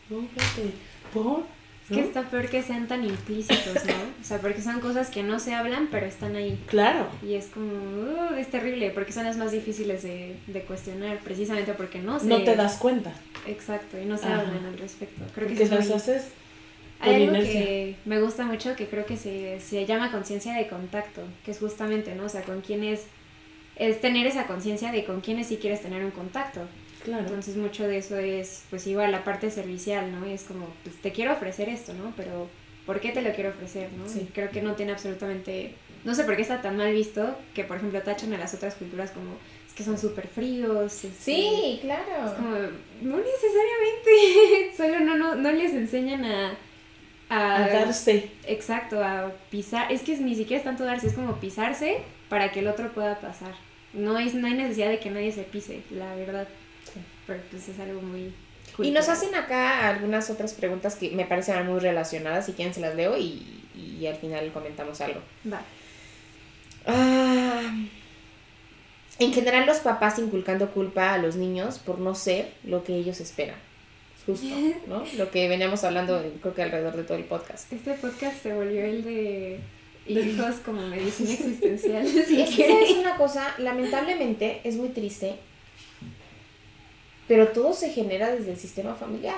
[0.08, 0.72] No, espérate,
[1.12, 1.56] ¿por?
[1.88, 3.94] Es que está peor que sean tan implícitos, ¿no?
[4.20, 6.58] O sea, porque son cosas que no se hablan, pero están ahí.
[6.66, 7.06] Claro.
[7.22, 11.74] Y es como, uh, es terrible, porque son las más difíciles de, de, cuestionar, precisamente
[11.74, 12.26] porque no se...
[12.26, 13.12] No te das cuenta.
[13.46, 15.22] Exacto, y no se hablan al respecto.
[15.32, 16.24] Creo que porque las haces
[16.98, 21.22] Hay algo que me gusta mucho, que creo que se, se llama conciencia de contacto,
[21.44, 22.24] que es justamente, ¿no?
[22.24, 23.04] O sea, con quiénes...
[23.76, 26.62] Es tener esa conciencia de con quiénes sí quieres tener un contacto.
[27.06, 27.22] Claro.
[27.22, 30.26] Entonces mucho de eso es, pues igual la parte servicial, ¿no?
[30.26, 32.12] Y es como, pues te quiero ofrecer esto, ¿no?
[32.16, 32.48] Pero,
[32.84, 34.08] ¿por qué te lo quiero ofrecer, no?
[34.08, 34.28] Sí.
[34.34, 37.76] creo que no tiene absolutamente, no sé por qué está tan mal visto que, por
[37.76, 39.36] ejemplo, tachan a las otras culturas como,
[39.68, 41.00] es que son súper fríos.
[41.16, 42.26] Sí, claro.
[42.26, 42.56] Es como,
[43.02, 46.56] no necesariamente, solo no, no, no les enseñan a...
[47.28, 48.30] A, a darse.
[48.48, 49.92] Exacto, a pisar.
[49.92, 51.98] Es que ni siquiera es tanto darse, es como pisarse
[52.28, 53.54] para que el otro pueda pasar.
[53.92, 56.48] No, es, no hay necesidad de que nadie se pise, la verdad
[57.26, 58.32] pero pues es algo muy...
[58.66, 58.90] Cultural.
[58.90, 62.80] Y nos hacen acá algunas otras preguntas que me parecen muy relacionadas, si quieren se
[62.80, 65.20] las leo y, y al final comentamos algo.
[65.50, 65.62] Va.
[66.86, 67.62] Ah,
[69.18, 73.20] en general los papás inculcando culpa a los niños por no ser lo que ellos
[73.20, 73.56] esperan.
[74.26, 74.48] Justo,
[74.86, 75.04] ¿no?
[75.16, 77.72] Lo que veníamos hablando creo que alrededor de todo el podcast.
[77.72, 79.60] Este podcast se volvió el de
[80.06, 82.06] hijos como medicina existencial.
[82.06, 85.36] Sí, es que es una cosa, lamentablemente es muy triste
[87.28, 89.36] pero todo se genera desde el sistema familiar.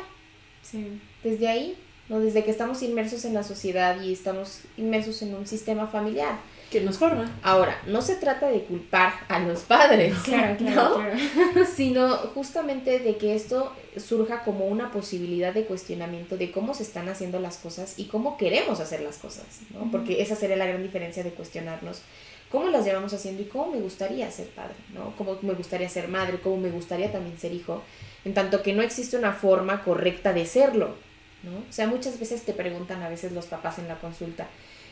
[0.63, 1.01] Sí.
[1.23, 1.77] Desde ahí,
[2.09, 2.21] ¿no?
[2.21, 6.39] Desde que estamos inmersos en la sociedad y estamos inmersos en un sistema familiar.
[6.71, 7.35] Que nos forma.
[7.43, 10.95] Ahora, no se trata de culpar a los padres, claro, claro, ¿no?
[10.97, 11.67] claro.
[11.75, 17.09] sino justamente de que esto surja como una posibilidad de cuestionamiento de cómo se están
[17.09, 19.91] haciendo las cosas y cómo queremos hacer las cosas, ¿no?
[19.91, 22.03] Porque esa sería la gran diferencia de cuestionarnos
[22.51, 25.15] cómo las llevamos haciendo y cómo me gustaría ser padre, ¿no?
[25.17, 27.83] Cómo me gustaría ser madre, cómo me gustaría también ser hijo,
[28.25, 30.95] en tanto que no existe una forma correcta de serlo,
[31.43, 31.59] ¿no?
[31.59, 34.47] O sea, muchas veces te preguntan a veces los papás en la consulta,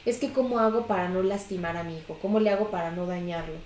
[0.05, 3.07] es que cómo hago para no lastimar a mi hijo, cómo le hago para no
[3.07, 3.57] dañarlo.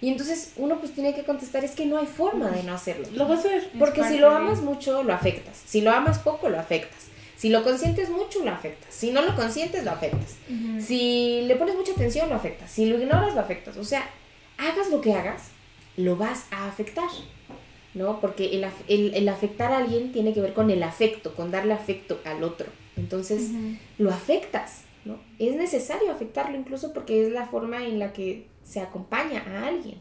[0.00, 3.08] Y entonces uno pues tiene que contestar, es que no hay forma de no hacerlo.
[3.12, 3.70] Lo va a hacer.
[3.78, 5.60] Porque si lo amas mucho, lo afectas.
[5.66, 7.07] Si lo amas poco, lo afectas.
[7.38, 8.92] Si lo consientes mucho, lo afectas.
[8.92, 10.36] Si no lo consientes, lo afectas.
[10.82, 12.70] Si le pones mucha atención, lo afectas.
[12.70, 13.76] Si lo ignoras, lo afectas.
[13.76, 14.10] O sea,
[14.58, 15.50] hagas lo que hagas,
[15.96, 17.08] lo vas a afectar.
[17.94, 18.20] ¿No?
[18.20, 21.50] Porque el, af- el- el afectar a alguien tiene que ver con el afecto, con
[21.50, 22.66] darle afecto al otro.
[22.96, 23.50] Entonces,
[23.98, 25.18] lo afectas, ¿no?
[25.38, 30.00] Es necesario afectarlo incluso porque es la forma en la que se acompaña a alguien.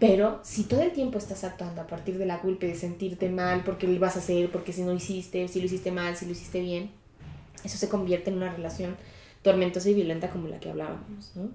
[0.00, 3.28] Pero si todo el tiempo estás actuando a partir de la culpa y de sentirte
[3.28, 6.24] mal porque lo ibas a hacer, porque si no hiciste, si lo hiciste mal, si
[6.24, 6.90] lo hiciste bien,
[7.62, 8.96] eso se convierte en una relación
[9.42, 11.50] tormentosa y violenta como la que hablábamos, ¿no?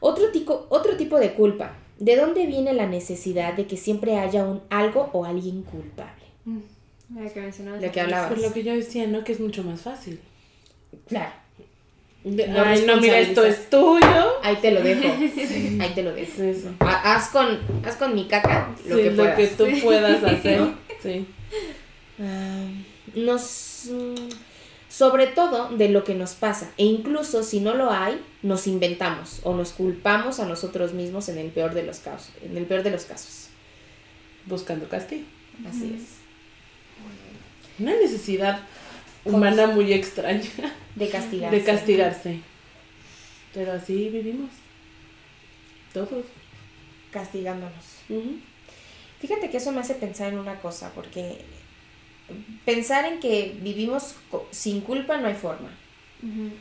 [0.00, 1.76] Otro tipo, otro tipo de culpa.
[1.98, 6.24] ¿De dónde viene la necesidad de que siempre haya un algo o alguien culpable?
[6.44, 7.82] Lo que mencionabas.
[7.82, 8.28] Lo que hablabas.
[8.28, 9.24] Por lo que yo decía, ¿no?
[9.24, 10.20] Que es mucho más fácil.
[11.06, 11.32] Claro,
[12.28, 14.34] No Ay, no, mira, esto es tuyo.
[14.42, 15.02] ahí te lo dejo.
[15.80, 16.42] Ahí te lo dejo.
[16.42, 16.70] Eso.
[16.80, 19.50] Haz con, haz con mi caca lo Sí, que puedas.
[19.56, 20.60] tú puedas hacer.
[21.02, 21.26] Sí.
[22.20, 22.64] Ah,
[23.14, 23.88] nos
[24.88, 29.38] sobre todo de lo que nos pasa e incluso si no lo hay nos inventamos
[29.44, 32.82] o nos culpamos a nosotros mismos en el peor de los casos en el peor
[32.82, 33.46] de los casos
[34.46, 35.22] Buscando castigo.
[35.68, 36.02] así es
[37.78, 38.60] Una necesidad
[39.28, 40.50] humana muy extraña
[40.94, 42.40] de castigarse de castigarse.
[43.54, 44.50] Pero así vivimos.
[45.92, 46.26] Todos.
[47.10, 47.84] castigándonos
[49.20, 51.38] fíjate que eso me hace pensar en una cosa porque
[52.64, 54.14] pensar en que vivimos
[54.50, 55.70] sin culpa no hay forma.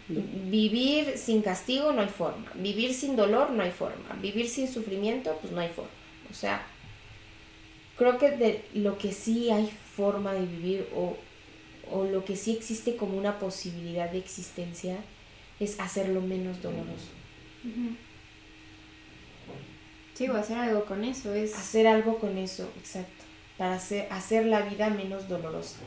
[0.09, 2.51] Vivir sin castigo no hay forma.
[2.55, 4.15] Vivir sin dolor no hay forma.
[4.22, 5.89] Vivir sin sufrimiento, pues no hay forma.
[6.30, 6.61] O sea,
[7.97, 11.18] creo que de lo que sí hay forma de vivir o,
[11.91, 14.97] o lo que sí existe como una posibilidad de existencia
[15.59, 17.09] es hacerlo menos doloroso.
[20.13, 21.55] Sí, o hacer algo con eso es...
[21.55, 23.23] Hacer algo con eso, exacto.
[23.57, 25.79] Para hacer, hacer la vida menos dolorosa.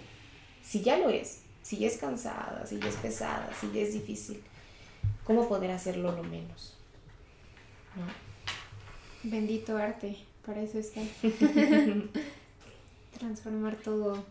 [0.63, 3.93] Si ya lo es, si ya es cansada, si ya es pesada, si ya es
[3.93, 4.43] difícil,
[5.25, 6.77] ¿cómo poder hacerlo lo menos?
[7.97, 8.05] ¿No?
[9.23, 11.01] Bendito arte, para eso está.
[13.19, 14.25] Transformar todo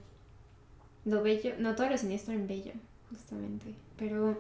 [1.09, 2.71] lo bello, no todo lo siniestro en bello,
[3.09, 3.73] justamente.
[3.97, 4.37] Pero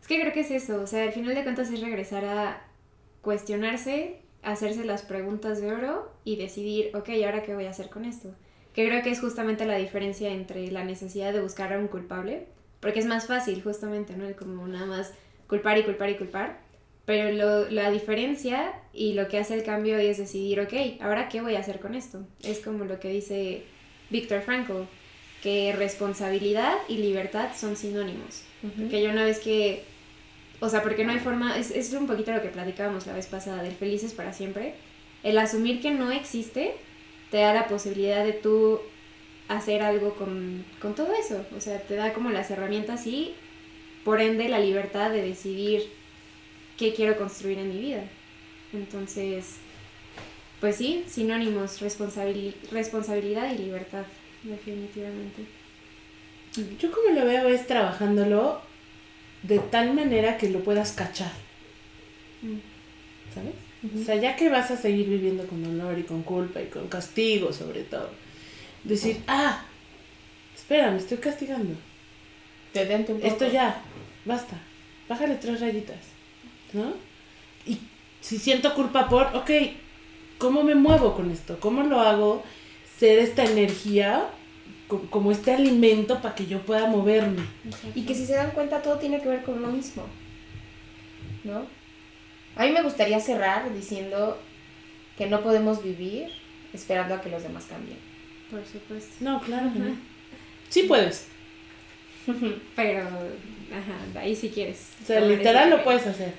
[0.00, 2.62] es que creo que es eso, o sea, al final de cuentas es regresar a
[3.22, 8.04] cuestionarse, hacerse las preguntas de oro y decidir, ok, ¿ahora qué voy a hacer con
[8.04, 8.34] esto?
[8.74, 12.46] Que creo que es justamente la diferencia entre la necesidad de buscar a un culpable,
[12.80, 14.24] porque es más fácil justamente, ¿no?
[14.36, 15.12] Como nada más
[15.48, 16.60] culpar y culpar y culpar,
[17.04, 20.72] pero lo- la diferencia y lo que hace el cambio es decidir, ok,
[21.02, 22.20] ahora qué voy a hacer con esto.
[22.42, 23.64] Es como lo que dice
[24.10, 24.84] Víctor Frankl,
[25.42, 28.42] que responsabilidad y libertad son sinónimos.
[28.90, 29.84] Que yo una vez que,
[30.60, 33.26] o sea, porque no hay forma, es, es un poquito lo que platicábamos la vez
[33.26, 34.74] pasada del felices para siempre,
[35.22, 36.74] el asumir que no existe
[37.30, 38.80] te da la posibilidad de tú
[39.48, 43.34] hacer algo con, con todo eso, o sea, te da como las herramientas y
[44.04, 45.82] por ende la libertad de decidir
[46.78, 48.04] qué quiero construir en mi vida.
[48.72, 49.56] Entonces,
[50.60, 54.04] pues sí, sinónimos, responsabili- responsabilidad y libertad,
[54.42, 55.44] definitivamente.
[56.78, 58.60] Yo como lo veo es trabajándolo
[59.42, 61.32] de tal manera que lo puedas cachar.
[63.34, 63.54] ¿sabes?
[63.98, 66.88] O sea, ya que vas a seguir viviendo con dolor y con culpa y con
[66.88, 68.10] castigo sobre todo,
[68.84, 69.64] decir, ah,
[70.54, 71.74] espera, me estoy castigando.
[72.74, 73.32] Detente un poco.
[73.32, 73.82] Esto ya,
[74.24, 74.60] basta,
[75.08, 75.96] bájale tres rayitas,
[76.72, 76.92] ¿no?
[77.66, 77.78] Y
[78.20, 79.50] si siento culpa por, ok,
[80.38, 81.58] ¿cómo me muevo con esto?
[81.58, 82.42] ¿Cómo lo hago
[83.00, 84.28] ser esta energía
[84.88, 87.42] co- como este alimento para que yo pueda moverme?
[87.94, 90.04] Y que si se dan cuenta todo tiene que ver con uno mismo.
[91.44, 91.66] ¿No?
[92.56, 94.38] A mí me gustaría cerrar diciendo
[95.16, 96.28] que no podemos vivir
[96.72, 97.98] esperando a que los demás cambien.
[98.50, 99.12] Por supuesto.
[99.20, 99.96] No, claro que no.
[100.68, 101.26] Sí puedes.
[102.76, 104.88] Pero, ajá, ahí si quieres.
[105.02, 106.34] O sea, literal lo puedes hacer.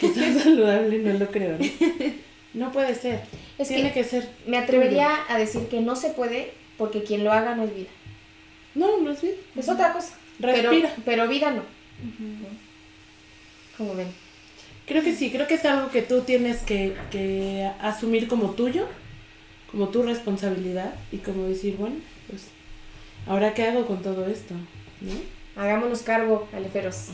[0.00, 1.56] Quizás saludable, no lo creo.
[1.58, 1.64] ¿no?
[2.54, 3.22] No puede ser.
[3.58, 4.28] Es Tiene que que ser.
[4.46, 7.88] me atrevería a decir que no se puede porque quien lo haga no es vida.
[8.74, 9.34] No, no es bien.
[9.56, 10.14] Es otra cosa.
[10.40, 10.94] Pero, Respira.
[11.04, 11.62] pero vida no.
[13.76, 14.08] Como ven.
[14.86, 18.86] Creo que sí, creo que es algo que tú tienes que, que asumir como tuyo,
[19.70, 21.96] como tu responsabilidad y como decir, bueno,
[22.28, 22.48] pues,
[23.26, 24.54] ¿ahora qué hago con todo esto?
[25.00, 25.62] ¿No?
[25.62, 27.08] Hagámonos cargo, aleferos.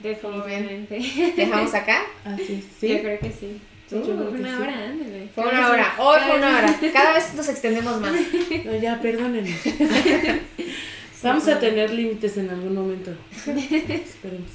[0.00, 1.00] Definitivamente.
[1.36, 2.02] ¿Dejamos acá?
[2.24, 2.98] Así es, Yo sí.
[3.00, 3.60] creo que sí.
[3.90, 4.62] Yo Uh, creo que una sí.
[4.62, 5.28] hora, ándale.
[5.34, 5.94] Fue una hora.
[5.98, 6.74] Hoy fue una hora.
[6.92, 8.12] Cada vez nos extendemos más.
[8.64, 9.54] No, ya, perdónenme.
[11.22, 13.10] Vamos a tener límites en algún momento.
[13.46, 14.50] Esperemos.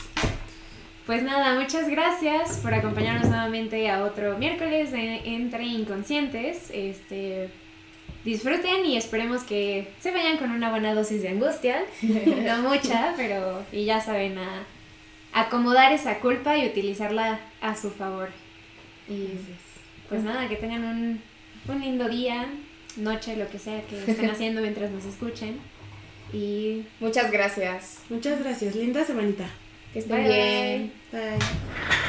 [1.06, 6.70] Pues nada, muchas gracias por acompañarnos nuevamente a otro miércoles de Entre Inconscientes.
[6.72, 7.50] Este,
[8.24, 11.84] disfruten y esperemos que se vayan con una buena dosis de angustia.
[12.04, 14.64] No mucha, pero y ya saben, a
[15.34, 18.30] acomodar esa culpa y utilizarla a su favor.
[19.10, 19.30] Y
[20.08, 21.22] pues nada, que tengan un,
[21.68, 22.48] un lindo día,
[22.98, 25.60] noche, lo que sea que estén haciendo mientras nos escuchen.
[26.32, 28.00] Y Muchas gracias.
[28.10, 28.76] Muchas gracias.
[28.76, 29.50] Linda semanita.
[29.94, 30.94] Que estén Bye, bien.
[31.12, 32.00] Bye.